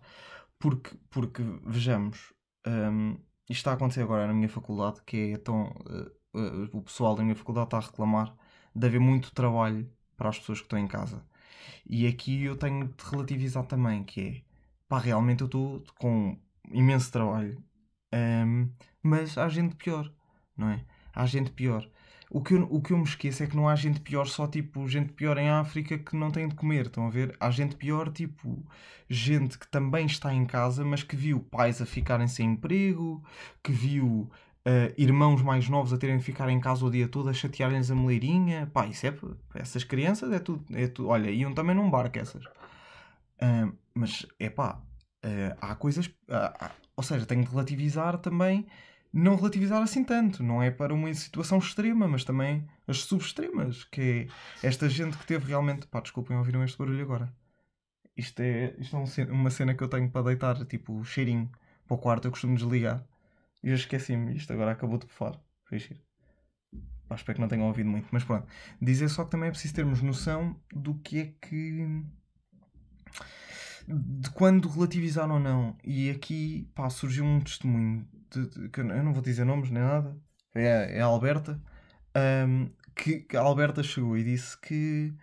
Porque, 0.59 0.96
porque 1.11 1.42
vejamos, 1.66 2.33
um, 2.66 3.12
isto 3.48 3.61
está 3.61 3.72
a 3.72 3.74
acontecer 3.74 4.03
agora 4.03 4.27
na 4.27 4.35
minha 4.35 4.48
faculdade, 4.48 5.00
que 5.07 5.33
é 5.33 5.37
tão. 5.38 5.66
Uh, 5.87 6.38
uh, 6.38 6.68
o 6.72 6.83
pessoal 6.83 7.14
da 7.14 7.22
minha 7.22 7.37
faculdade 7.37 7.66
está 7.66 7.79
a 7.79 7.81
reclamar 7.81 8.35
de 8.74 8.87
haver 8.87 9.00
muito 9.00 9.33
trabalho 9.33 9.88
para 10.16 10.29
as 10.29 10.38
pessoas 10.38 10.59
que 10.59 10.66
estão 10.66 10.79
em 10.79 10.87
casa. 10.87 11.22
E 11.87 12.07
aqui 12.07 12.44
eu 12.44 12.57
tenho 12.57 12.88
de 12.88 13.05
relativizar 13.11 13.64
também, 13.66 14.05
que 14.05 14.20
é 14.20 14.42
pá, 14.88 14.98
realmente 14.98 15.42
eu 15.42 15.46
estou 15.46 15.85
com 15.98 16.38
imenso 16.70 17.11
trabalho, 17.12 17.62
um, 18.12 18.70
mas 19.03 19.37
há 19.37 19.48
gente 19.48 19.74
pior, 19.77 20.11
não 20.57 20.68
é? 20.70 20.85
Há 21.14 21.27
gente 21.27 21.50
pior. 21.50 21.88
O 22.35 22.42
que, 22.42 22.53
eu, 22.53 22.66
o 22.68 22.83
que 22.83 22.92
eu 22.92 22.99
me 22.99 23.05
esqueço 23.05 23.44
é 23.44 23.47
que 23.47 23.55
não 23.55 23.68
há 23.68 23.77
gente 23.77 24.01
pior, 24.01 24.27
só 24.27 24.49
tipo 24.49 24.88
gente 24.88 25.12
pior 25.12 25.38
em 25.38 25.49
África 25.49 25.97
que 25.97 26.16
não 26.16 26.33
tem 26.33 26.49
de 26.49 26.57
comer. 26.57 26.87
Estão 26.87 27.07
a 27.07 27.09
ver? 27.09 27.37
Há 27.38 27.49
gente 27.49 27.77
pior, 27.77 28.11
tipo 28.11 28.61
gente 29.09 29.57
que 29.57 29.68
também 29.68 30.07
está 30.07 30.35
em 30.35 30.44
casa, 30.44 30.85
mas 30.85 31.05
que 31.05 31.14
viu 31.14 31.38
pais 31.38 31.81
a 31.81 31.87
ficarem 31.87 32.27
sem 32.27 32.51
emprego, 32.51 33.23
que 33.62 33.70
viu 33.70 34.29
uh, 34.66 34.92
irmãos 34.99 35.42
mais 35.42 35.68
novos 35.68 35.92
a 35.92 35.97
terem 35.97 36.18
de 36.18 36.25
ficar 36.25 36.49
em 36.51 36.59
casa 36.59 36.85
o 36.85 36.90
dia 36.90 37.07
todo 37.07 37.29
a 37.29 37.33
chatearem-lhes 37.33 37.92
a 37.92 37.94
moleirinha. 37.94 38.66
Pá, 38.66 38.85
isso 38.88 39.07
é. 39.07 39.14
Essas 39.55 39.85
crianças 39.85 40.33
é 40.33 40.40
tudo. 40.40 40.64
É 40.77 40.88
tudo 40.88 41.11
olha, 41.11 41.31
iam 41.31 41.55
também 41.55 41.77
num 41.77 41.88
barco 41.88 42.18
essas. 42.18 42.44
Uh, 42.44 43.73
mas 43.94 44.27
é 44.40 44.51
pá, 44.51 44.83
uh, 45.25 45.57
há 45.61 45.73
coisas. 45.77 46.11
ou 46.97 47.03
seja, 47.05 47.27
tenho 47.27 47.44
de 47.44 47.51
relativizar 47.53 48.18
também 48.18 48.66
não 49.16 49.37
relativizar 49.37 49.81
assim 49.81 50.03
tanto, 50.03 50.42
não 50.42 50.61
é 50.61 50.72
para 50.72 50.92
uma 50.92 51.14
situação 51.14 51.59
extrema, 51.59 52.09
mas 52.09 52.24
também 52.24 52.66
as 52.88 52.98
subextremas, 52.98 53.85
que 53.85 54.29
é 54.62 54.66
esta 54.66 54.88
gente 54.88 55.16
que 55.16 55.24
teve 55.24 55.46
realmente. 55.46 55.87
Pá, 55.87 56.00
desculpem, 56.00 56.37
ouviram 56.37 56.64
este 56.64 56.77
barulho 56.77 57.00
agora. 57.00 57.33
Isto 58.16 58.40
é, 58.40 58.74
isto 58.77 58.96
é 58.96 59.24
uma 59.31 59.50
cena 59.50 59.72
que 59.72 59.85
eu 59.85 59.88
tenho 59.88 60.11
para 60.11 60.24
deitar, 60.24 60.66
tipo, 60.66 61.05
cheirinho 61.05 61.48
para 61.87 61.94
o 61.94 61.98
quarto, 61.98 62.27
eu 62.27 62.33
costumo 62.33 62.57
desligar. 62.57 63.07
E 63.62 63.68
eu 63.68 63.74
esqueci-me, 63.77 64.35
isto 64.35 64.53
agora 64.53 64.72
acabou 64.72 64.98
de 64.98 65.07
bufar. 65.07 65.40
Foi 65.68 65.79
giro. 65.79 66.00
Pá, 67.09 67.14
espero 67.14 67.37
que 67.37 67.40
não 67.40 67.48
tenham 67.48 67.68
ouvido 67.68 67.88
muito, 67.88 68.09
mas 68.11 68.24
pronto. 68.24 68.48
Dizer 68.83 69.09
só 69.09 69.24
que 69.24 69.31
também 69.31 69.48
é 69.48 69.53
preciso 69.53 69.74
termos 69.74 70.03
noção 70.03 70.61
do 70.74 70.94
que 70.96 71.20
é 71.20 71.35
que. 71.40 72.03
de 73.87 74.31
quando 74.31 74.68
relativizar 74.68 75.31
ou 75.31 75.38
não. 75.38 75.77
E 75.85 76.11
aqui, 76.11 76.68
pá, 76.74 76.90
surgiu 76.90 77.24
um 77.24 77.38
testemunho 77.40 78.09
de, 78.40 78.68
que 78.68 78.81
eu 78.81 78.85
não 78.85 79.12
vou 79.12 79.23
dizer 79.23 79.44
nomes 79.44 79.70
nem 79.70 79.83
nada, 79.83 80.16
é, 80.55 80.99
é 80.99 81.01
a 81.01 81.07
Alberta, 81.07 81.61
um, 82.47 82.70
que, 82.94 83.20
que, 83.20 83.37
a 83.37 83.40
Alberta 83.40 83.83
chegou 83.83 84.16
e 84.16 84.25
disse 84.25 84.59
que, 84.61 85.14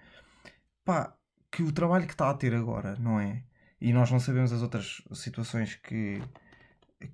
pá, 0.86 1.16
que 1.52 1.64
o 1.64 1.72
trabalho 1.72 2.06
que 2.06 2.14
está 2.14 2.30
a 2.30 2.34
ter 2.34 2.54
agora, 2.54 2.96
não 3.00 3.20
é? 3.20 3.44
E 3.80 3.94
nós 3.94 4.12
não 4.12 4.20
sabemos 4.20 4.54
as 4.54 4.62
outras 4.62 5.02
situações 5.14 5.76
que, 5.76 6.22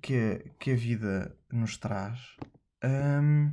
que, 0.02 0.14
a, 0.14 0.50
que 0.58 0.72
a 0.72 0.76
vida 0.76 1.36
nos 1.50 1.76
traz. 1.76 2.36
Um, 2.84 3.52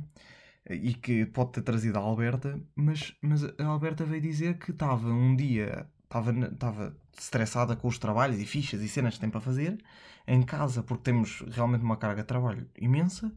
e 0.68 0.94
que 0.94 1.26
pode 1.26 1.52
ter 1.52 1.62
trazido 1.62 1.98
a 1.98 2.02
Alberta, 2.02 2.60
mas, 2.74 3.14
mas 3.22 3.44
a 3.44 3.64
Alberta 3.64 4.04
veio 4.04 4.20
dizer 4.20 4.58
que 4.58 4.72
estava 4.72 5.08
um 5.08 5.36
dia 5.36 5.88
estava 6.06 6.96
estressada 7.18 7.76
com 7.76 7.88
os 7.88 7.98
trabalhos 7.98 8.38
e 8.38 8.46
fichas 8.46 8.80
e 8.80 8.88
cenas 8.88 9.14
que 9.14 9.20
tem 9.20 9.30
para 9.30 9.40
fazer 9.40 9.82
em 10.26 10.42
casa, 10.42 10.82
porque 10.82 11.04
temos 11.04 11.40
realmente 11.50 11.82
uma 11.82 11.96
carga 11.96 12.22
de 12.22 12.28
trabalho 12.28 12.68
imensa, 12.78 13.32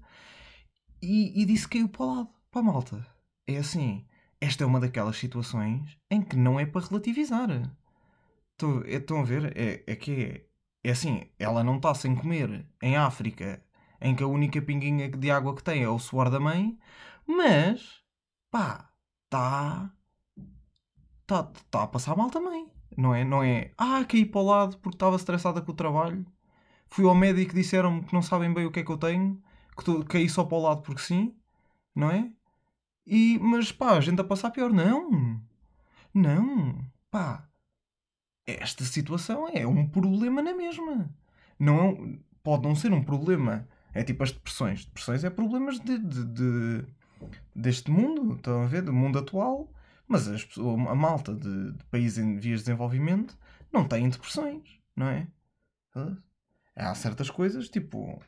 e, 1.02 1.42
e 1.42 1.46
disse 1.46 1.68
que 1.68 1.78
caiu 1.78 1.90
para 1.90 2.04
o 2.04 2.16
lado. 2.16 2.30
Para 2.52 2.62
a 2.62 2.64
malta. 2.64 3.08
É 3.48 3.58
assim, 3.58 4.06
esta 4.42 4.64
é 4.64 4.68
uma 4.68 4.80
daquelas 4.80 5.18
situações 5.18 5.98
em 6.10 6.22
que 6.22 6.36
não 6.36 6.60
é 6.60 6.66
para 6.66 6.86
relativizar. 6.86 7.50
Estão, 8.52 8.84
é, 8.84 8.96
estão 8.96 9.22
a 9.22 9.24
ver? 9.24 9.58
É, 9.58 9.84
é 9.86 9.96
que 9.96 10.24
é, 10.84 10.90
é 10.90 10.92
assim, 10.92 11.30
ela 11.38 11.64
não 11.64 11.78
está 11.78 11.94
sem 11.94 12.16
comer 12.16 12.66
em 12.82 12.98
África, 12.98 13.64
em 14.02 14.16
que 14.16 14.24
a 14.24 14.28
única 14.28 14.62
pinguinha 14.62 15.10
de 15.10 15.32
água 15.32 15.56
que 15.56 15.64
tem 15.64 15.84
é 15.84 15.90
o 15.90 16.00
suor 16.00 16.30
da 16.30 16.40
mãe, 16.40 16.78
mas, 17.28 18.02
pá, 18.50 18.90
está 19.26 19.94
está 21.30 21.44
tá 21.70 21.84
a 21.84 21.88
passar 21.88 22.16
mal 22.16 22.30
também. 22.30 22.68
Não 22.98 23.14
é? 23.14 23.24
Não 23.24 23.44
é, 23.44 23.72
ah, 23.78 24.04
caí 24.06 24.26
para 24.26 24.42
o 24.42 24.46
lado 24.46 24.78
porque 24.80 24.96
estava 24.96 25.16
estressada 25.16 25.62
com 25.62 25.72
o 25.72 25.76
trabalho. 25.76 26.26
Fui 26.88 27.06
ao 27.06 27.16
médico 27.16 27.52
e 27.54 27.62
disseram-me 27.62 28.04
que 28.04 28.14
não 28.14 28.22
sabem 28.22 28.54
bem 28.54 28.66
o 28.66 28.72
que 28.72 28.80
é 28.80 28.84
que 28.84 28.92
eu 28.92 28.98
tenho, 28.98 29.42
que 29.78 29.84
tô, 29.86 30.04
caí 30.04 30.28
só 30.30 30.44
para 30.44 30.58
o 30.58 30.62
lado 30.62 30.82
porque 30.82 31.02
sim, 31.02 31.36
não 31.96 32.10
é? 32.12 32.32
E, 33.06 33.40
mas 33.40 33.72
pá, 33.72 33.92
a 33.98 34.02
gente 34.02 34.20
a 34.22 34.24
passar 34.24 34.52
pior. 34.52 34.72
Não, 34.72 35.40
não, 36.14 36.80
pá, 37.12 37.48
esta 38.46 38.84
situação 38.84 39.48
é 39.50 39.66
um 39.68 39.88
problema 39.88 40.42
na 40.42 40.54
mesma. 40.54 41.10
Não 41.60 41.80
é, 41.80 42.20
pode 42.44 42.68
não 42.68 42.76
ser 42.76 42.92
um 42.94 43.04
problema. 43.04 43.68
É 43.94 44.04
tipo 44.04 44.24
as 44.24 44.32
depressões. 44.32 44.86
Depressões 44.86 45.24
é 45.24 45.30
problemas 45.30 45.80
de, 45.80 45.98
de, 46.00 46.26
de 46.26 46.86
deste 47.56 47.92
mundo, 47.92 48.36
estão 48.36 48.64
a 48.64 48.66
ver? 48.68 48.82
Do 48.84 48.94
mundo 48.94 49.20
atual 49.20 49.70
mas 50.10 50.28
as 50.28 50.46
a 50.58 50.96
malta 50.96 51.36
de, 51.36 51.72
de 51.74 51.84
países 51.86 52.18
em 52.18 52.38
vias 52.38 52.62
de 52.62 52.66
desenvolvimento 52.66 53.38
não 53.72 53.88
têm 53.88 54.10
depressões, 54.10 54.82
não 54.96 55.08
é? 55.08 55.28
Há 56.76 56.96
certas 56.96 57.30
coisas, 57.30 57.70
tipo. 57.70 58.20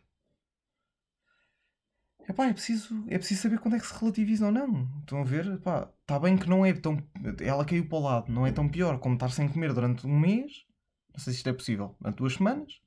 Epá, 2.30 2.46
é 2.46 2.54
preciso, 2.54 3.04
é 3.08 3.18
preciso 3.18 3.42
saber 3.42 3.60
quando 3.60 3.76
é 3.76 3.80
que 3.80 3.88
se 3.88 4.00
relativiza 4.00 4.46
ou 4.46 4.52
não. 4.52 4.88
Estão 5.00 5.22
a 5.22 5.24
ver? 5.24 5.56
está 5.56 6.20
bem 6.20 6.38
que 6.38 6.48
não 6.48 6.64
é 6.64 6.72
tão. 6.72 7.02
Ela 7.40 7.66
caiu 7.66 7.88
para 7.88 7.98
o 7.98 8.02
lado, 8.02 8.32
não 8.32 8.46
é 8.46 8.52
tão 8.52 8.70
pior 8.70 9.00
como 9.00 9.16
estar 9.16 9.30
sem 9.30 9.50
comer 9.50 9.74
durante 9.74 10.06
um 10.06 10.20
mês. 10.20 10.66
Não 11.12 11.20
sei 11.20 11.34
se 11.34 11.38
isto 11.38 11.50
é 11.50 11.54
possível. 11.54 11.96
Durante 12.00 12.18
duas 12.18 12.34
semanas. 12.34 12.80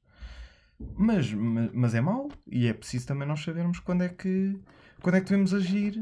Mas, 0.78 1.32
mas, 1.32 1.70
mas 1.72 1.94
é 1.96 2.00
mau. 2.00 2.30
E 2.46 2.68
é 2.68 2.72
preciso 2.72 3.08
também 3.08 3.26
nós 3.26 3.42
sabermos 3.42 3.80
quando 3.80 4.04
é 4.04 4.08
que, 4.08 4.56
quando 5.02 5.16
é 5.16 5.20
que 5.20 5.28
devemos 5.28 5.52
agir 5.52 6.00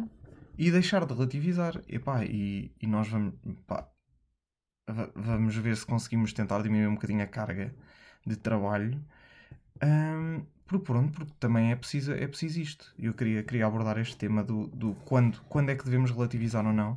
e 0.63 0.71
deixar 0.71 1.05
de 1.05 1.13
relativizar. 1.13 1.83
Epá, 1.89 2.25
e, 2.25 2.71
e 2.81 2.87
nós 2.87 3.09
vamos, 3.09 3.35
pá, 3.67 3.89
vamos 5.13 5.57
ver 5.57 5.77
se 5.77 5.85
conseguimos 5.85 6.33
tentar 6.33 6.63
diminuir 6.63 6.87
um 6.87 6.95
bocadinho 6.95 7.25
a 7.25 7.27
carga 7.27 7.75
de 8.25 8.37
trabalho. 8.37 9.05
Um, 9.83 10.47
porque 10.65 10.85
pronto, 10.85 11.13
porque 11.13 11.33
também 11.41 11.73
é 11.73 11.77
preciso, 11.77 12.13
é 12.13 12.29
preciso 12.29 12.61
isto. 12.61 12.95
Eu 12.97 13.13
queria, 13.13 13.43
queria 13.43 13.67
abordar 13.67 13.99
este 13.99 14.17
tema 14.17 14.45
do, 14.45 14.69
do 14.69 14.95
quando, 15.05 15.43
quando 15.49 15.71
é 15.71 15.75
que 15.75 15.85
devemos 15.85 16.13
relativizar 16.13 16.65
ou 16.65 16.73
não. 16.73 16.97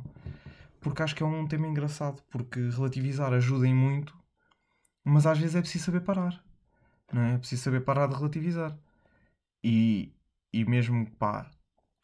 Porque 0.80 1.02
acho 1.02 1.16
que 1.16 1.24
é 1.24 1.26
um 1.26 1.48
tema 1.48 1.66
engraçado. 1.66 2.22
Porque 2.30 2.60
relativizar 2.70 3.32
ajuda 3.32 3.66
em 3.66 3.74
muito, 3.74 4.16
mas 5.04 5.26
às 5.26 5.38
vezes 5.40 5.56
é 5.56 5.60
preciso 5.60 5.86
saber 5.86 6.02
parar. 6.02 6.40
Não 7.12 7.22
é? 7.22 7.34
É 7.34 7.38
preciso 7.38 7.64
saber 7.64 7.80
parar 7.80 8.06
de 8.06 8.14
relativizar. 8.14 8.78
E, 9.64 10.12
e 10.52 10.64
mesmo, 10.64 11.10
pá, 11.18 11.50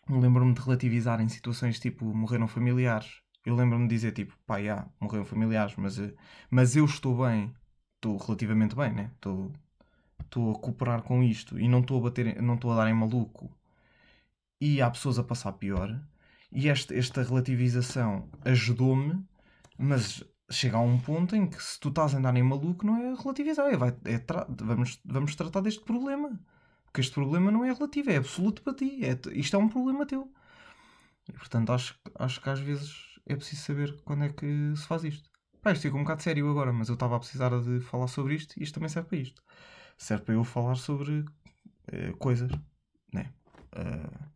lembro-me 0.08 0.54
de 0.54 0.60
relativizar 0.60 1.20
em 1.20 1.28
situações 1.28 1.78
tipo 1.78 2.04
morreram 2.14 2.48
familiares. 2.48 3.20
Eu 3.44 3.54
lembro-me 3.56 3.88
de 3.88 3.94
dizer 3.94 4.12
tipo, 4.12 4.36
pá, 4.46 4.62
já, 4.62 4.86
morreram 5.00 5.24
familiares, 5.24 5.74
mas, 5.76 5.98
eh, 5.98 6.14
mas 6.50 6.76
eu 6.76 6.84
estou 6.84 7.24
bem, 7.24 7.52
estou 7.96 8.16
relativamente 8.16 8.76
bem, 8.76 8.92
né? 8.92 9.10
Estou, 9.14 9.52
estou 10.24 10.52
a 10.52 10.58
cooperar 10.58 11.02
com 11.02 11.22
isto 11.22 11.58
e 11.58 11.68
não 11.68 11.80
estou 11.80 11.98
a 11.98 12.02
bater, 12.02 12.40
não 12.42 12.54
estou 12.54 12.72
a 12.72 12.76
dar 12.76 12.90
em 12.90 12.94
maluco. 12.94 13.50
E 14.60 14.80
há 14.80 14.90
pessoas 14.90 15.18
a 15.18 15.24
passar 15.24 15.52
pior. 15.52 16.00
E 16.52 16.68
este, 16.68 16.96
esta 16.96 17.22
relativização 17.22 18.28
ajudou-me, 18.44 19.24
mas 19.78 20.22
chega 20.50 20.76
a 20.76 20.80
um 20.80 20.98
ponto 20.98 21.34
em 21.34 21.46
que 21.48 21.62
se 21.62 21.80
tu 21.80 21.88
estás 21.88 22.14
a 22.14 22.18
andar 22.18 22.36
em 22.36 22.42
maluco 22.42 22.86
não 22.86 22.96
é 22.98 23.14
relativizar, 23.14 23.66
é, 23.66 23.76
vai, 23.76 23.90
é 24.04 24.20
vamos, 24.60 25.00
vamos 25.04 25.34
tratar 25.34 25.60
deste 25.62 25.82
problema. 25.84 26.38
Porque 26.92 27.00
este 27.00 27.14
problema 27.14 27.50
não 27.50 27.64
é 27.64 27.72
relativo, 27.72 28.10
é 28.10 28.16
absoluto 28.16 28.60
para 28.60 28.74
ti. 28.74 29.00
É, 29.02 29.18
isto 29.32 29.56
é 29.56 29.58
um 29.58 29.66
problema 29.66 30.04
teu. 30.04 30.30
E 31.26 31.32
portanto 31.32 31.72
acho, 31.72 31.98
acho 32.16 32.38
que 32.38 32.50
às 32.50 32.60
vezes 32.60 33.18
é 33.24 33.34
preciso 33.34 33.62
saber 33.62 33.98
quando 34.04 34.24
é 34.24 34.28
que 34.28 34.46
se 34.76 34.86
faz 34.86 35.02
isto. 35.02 35.30
Pá, 35.62 35.72
isto 35.72 35.82
fica 35.82 35.96
um 35.96 36.02
bocado 36.02 36.22
sério 36.22 36.50
agora, 36.50 36.70
mas 36.70 36.90
eu 36.90 36.94
estava 36.94 37.16
a 37.16 37.18
precisar 37.18 37.48
de 37.62 37.80
falar 37.80 38.08
sobre 38.08 38.34
isto 38.34 38.60
e 38.60 38.62
isto 38.62 38.74
também 38.74 38.90
serve 38.90 39.08
para 39.08 39.18
isto. 39.18 39.42
Serve 39.96 40.24
para 40.24 40.34
eu 40.34 40.44
falar 40.44 40.74
sobre 40.74 41.20
uh, 41.20 42.16
coisas, 42.18 42.50
né? 43.10 43.32
Uh, 43.74 44.28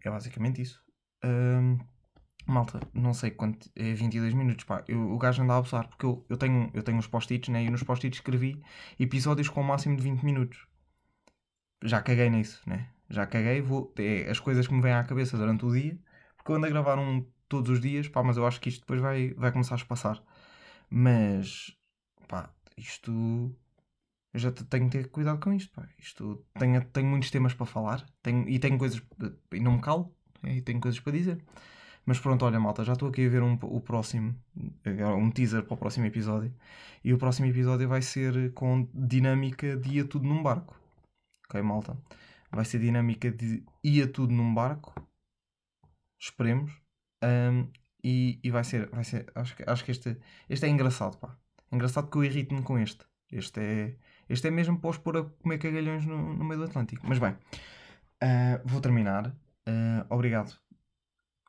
é 0.00 0.08
basicamente 0.08 0.62
isso. 0.62 0.82
Uh, 1.22 1.78
malta, 2.46 2.80
não 2.94 3.12
sei 3.12 3.32
quanto 3.32 3.68
é 3.76 3.92
22 3.92 4.32
minutos, 4.32 4.64
pá. 4.64 4.82
Eu, 4.88 5.10
o 5.12 5.18
gajo 5.18 5.42
anda 5.42 5.52
a 5.52 5.58
abusar 5.58 5.88
porque 5.88 6.06
eu, 6.06 6.24
eu 6.30 6.38
tenho, 6.38 6.70
eu 6.72 6.82
tenho 6.82 6.96
uns 6.96 7.06
post-its, 7.06 7.50
né? 7.50 7.64
E 7.64 7.70
nos 7.70 7.82
post-its 7.82 8.16
escrevi 8.16 8.62
episódios 8.98 9.50
com 9.50 9.60
o 9.60 9.64
máximo 9.64 9.94
de 9.94 10.02
20 10.02 10.22
minutos 10.22 10.66
já 11.82 12.00
caguei 12.02 12.30
nisso, 12.30 12.62
né? 12.66 12.88
Já 13.08 13.26
caguei, 13.26 13.60
vou, 13.60 13.92
é 13.98 14.30
as 14.30 14.40
coisas 14.40 14.66
que 14.66 14.74
me 14.74 14.82
vêm 14.82 14.92
à 14.92 15.04
cabeça 15.04 15.36
durante 15.36 15.64
o 15.64 15.72
dia, 15.72 15.98
porque 16.36 16.50
eu 16.52 16.56
ando 16.56 16.66
a 16.66 16.70
gravar 16.70 16.98
um 16.98 17.24
todos 17.48 17.70
os 17.70 17.80
dias, 17.80 18.08
pá, 18.08 18.22
mas 18.22 18.36
eu 18.36 18.46
acho 18.46 18.60
que 18.60 18.68
isto 18.68 18.80
depois 18.80 19.00
vai, 19.00 19.32
vai 19.34 19.52
começar 19.52 19.74
a 19.74 19.78
espaçar. 19.78 20.22
Mas, 20.90 21.76
pá, 22.28 22.50
isto. 22.76 23.54
Eu 24.32 24.40
já 24.40 24.52
tenho 24.52 24.90
que 24.90 24.98
ter 24.98 25.08
cuidado 25.08 25.40
com 25.40 25.52
isto, 25.52 25.72
pá. 25.72 25.88
Isto, 25.98 26.44
tenho, 26.58 26.84
tenho 26.86 27.06
muitos 27.08 27.30
temas 27.30 27.54
para 27.54 27.66
falar 27.66 28.06
tenho, 28.22 28.48
e 28.48 28.58
tenho 28.58 28.78
coisas. 28.78 29.02
E 29.52 29.60
não 29.60 29.72
me 29.72 29.80
calo, 29.80 30.14
e 30.44 30.60
tenho 30.60 30.80
coisas 30.80 31.00
para 31.00 31.12
dizer. 31.12 31.42
Mas 32.04 32.20
pronto, 32.20 32.44
olha, 32.44 32.60
malta, 32.60 32.84
já 32.84 32.92
estou 32.92 33.08
aqui 33.08 33.26
a 33.26 33.28
ver 33.28 33.42
um, 33.42 33.58
o 33.62 33.80
próximo, 33.80 34.34
um 35.18 35.30
teaser 35.30 35.64
para 35.64 35.74
o 35.74 35.76
próximo 35.76 36.06
episódio. 36.06 36.54
E 37.02 37.12
o 37.12 37.18
próximo 37.18 37.48
episódio 37.48 37.88
vai 37.88 38.02
ser 38.02 38.52
com 38.52 38.88
dinâmica 38.94 39.76
de 39.76 39.96
ia 39.96 40.04
tudo 40.04 40.26
num 40.28 40.42
barco. 40.42 40.76
Ok, 41.48 41.62
malta? 41.62 41.96
Vai 42.50 42.64
ser 42.64 42.78
dinâmica 42.80 43.30
de 43.30 43.64
ia 43.82 44.06
tudo 44.06 44.32
num 44.32 44.54
barco. 44.54 44.94
Esperemos. 46.18 46.72
Um, 47.22 47.70
e, 48.02 48.38
e 48.42 48.50
vai 48.50 48.62
ser, 48.62 48.88
vai 48.90 49.04
ser 49.04 49.30
acho, 49.34 49.56
que, 49.56 49.64
acho 49.66 49.84
que 49.84 49.90
este, 49.90 50.16
este 50.48 50.66
é 50.66 50.68
engraçado, 50.68 51.18
pá. 51.18 51.36
É 51.70 51.74
engraçado 51.74 52.08
que 52.10 52.16
eu 52.16 52.24
irrito-me 52.24 52.62
com 52.62 52.78
este. 52.78 53.04
Este 53.30 53.60
é, 53.60 53.96
este 54.28 54.46
é 54.48 54.50
mesmo 54.50 54.78
para 54.80 54.90
os 54.90 54.98
pôr 54.98 55.16
a 55.16 55.24
comer 55.24 55.58
cagalhões 55.58 56.06
no, 56.06 56.34
no 56.34 56.44
meio 56.44 56.60
do 56.60 56.66
Atlântico. 56.66 57.06
Mas 57.06 57.18
bem, 57.18 57.32
uh, 57.32 58.60
vou 58.64 58.80
terminar. 58.80 59.28
Uh, 59.68 60.06
obrigado. 60.08 60.56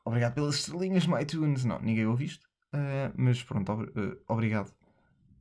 Obrigado 0.04 0.34
pelas 0.34 0.56
estrelinhas 0.56 1.06
no 1.06 1.18
iTunes. 1.20 1.64
Não, 1.64 1.80
ninguém 1.80 2.06
ouviu 2.06 2.26
isto. 2.26 2.46
Uh, 2.74 3.14
mas 3.16 3.42
pronto, 3.42 3.72
ob 3.72 3.90
obrigado 4.28 4.74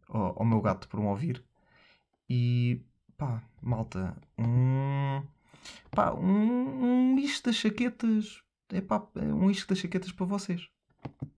ao, 0.07 0.39
ao 0.39 0.45
meu 0.45 0.61
gato 0.61 0.87
por 0.87 0.99
me 0.99 1.07
ouvir. 1.07 1.43
E 2.29 2.85
pá, 3.17 3.43
malta, 3.61 4.15
um, 4.37 5.23
pá, 5.91 6.13
um, 6.13 7.13
um 7.13 7.19
isto 7.19 7.45
das 7.45 7.55
chaquetas, 7.55 8.41
é 8.69 8.79
pá, 8.79 9.05
um 9.15 9.49
isto 9.49 9.67
das 9.69 9.79
chaquetas 9.79 10.11
para 10.11 10.25
vocês. 10.25 10.69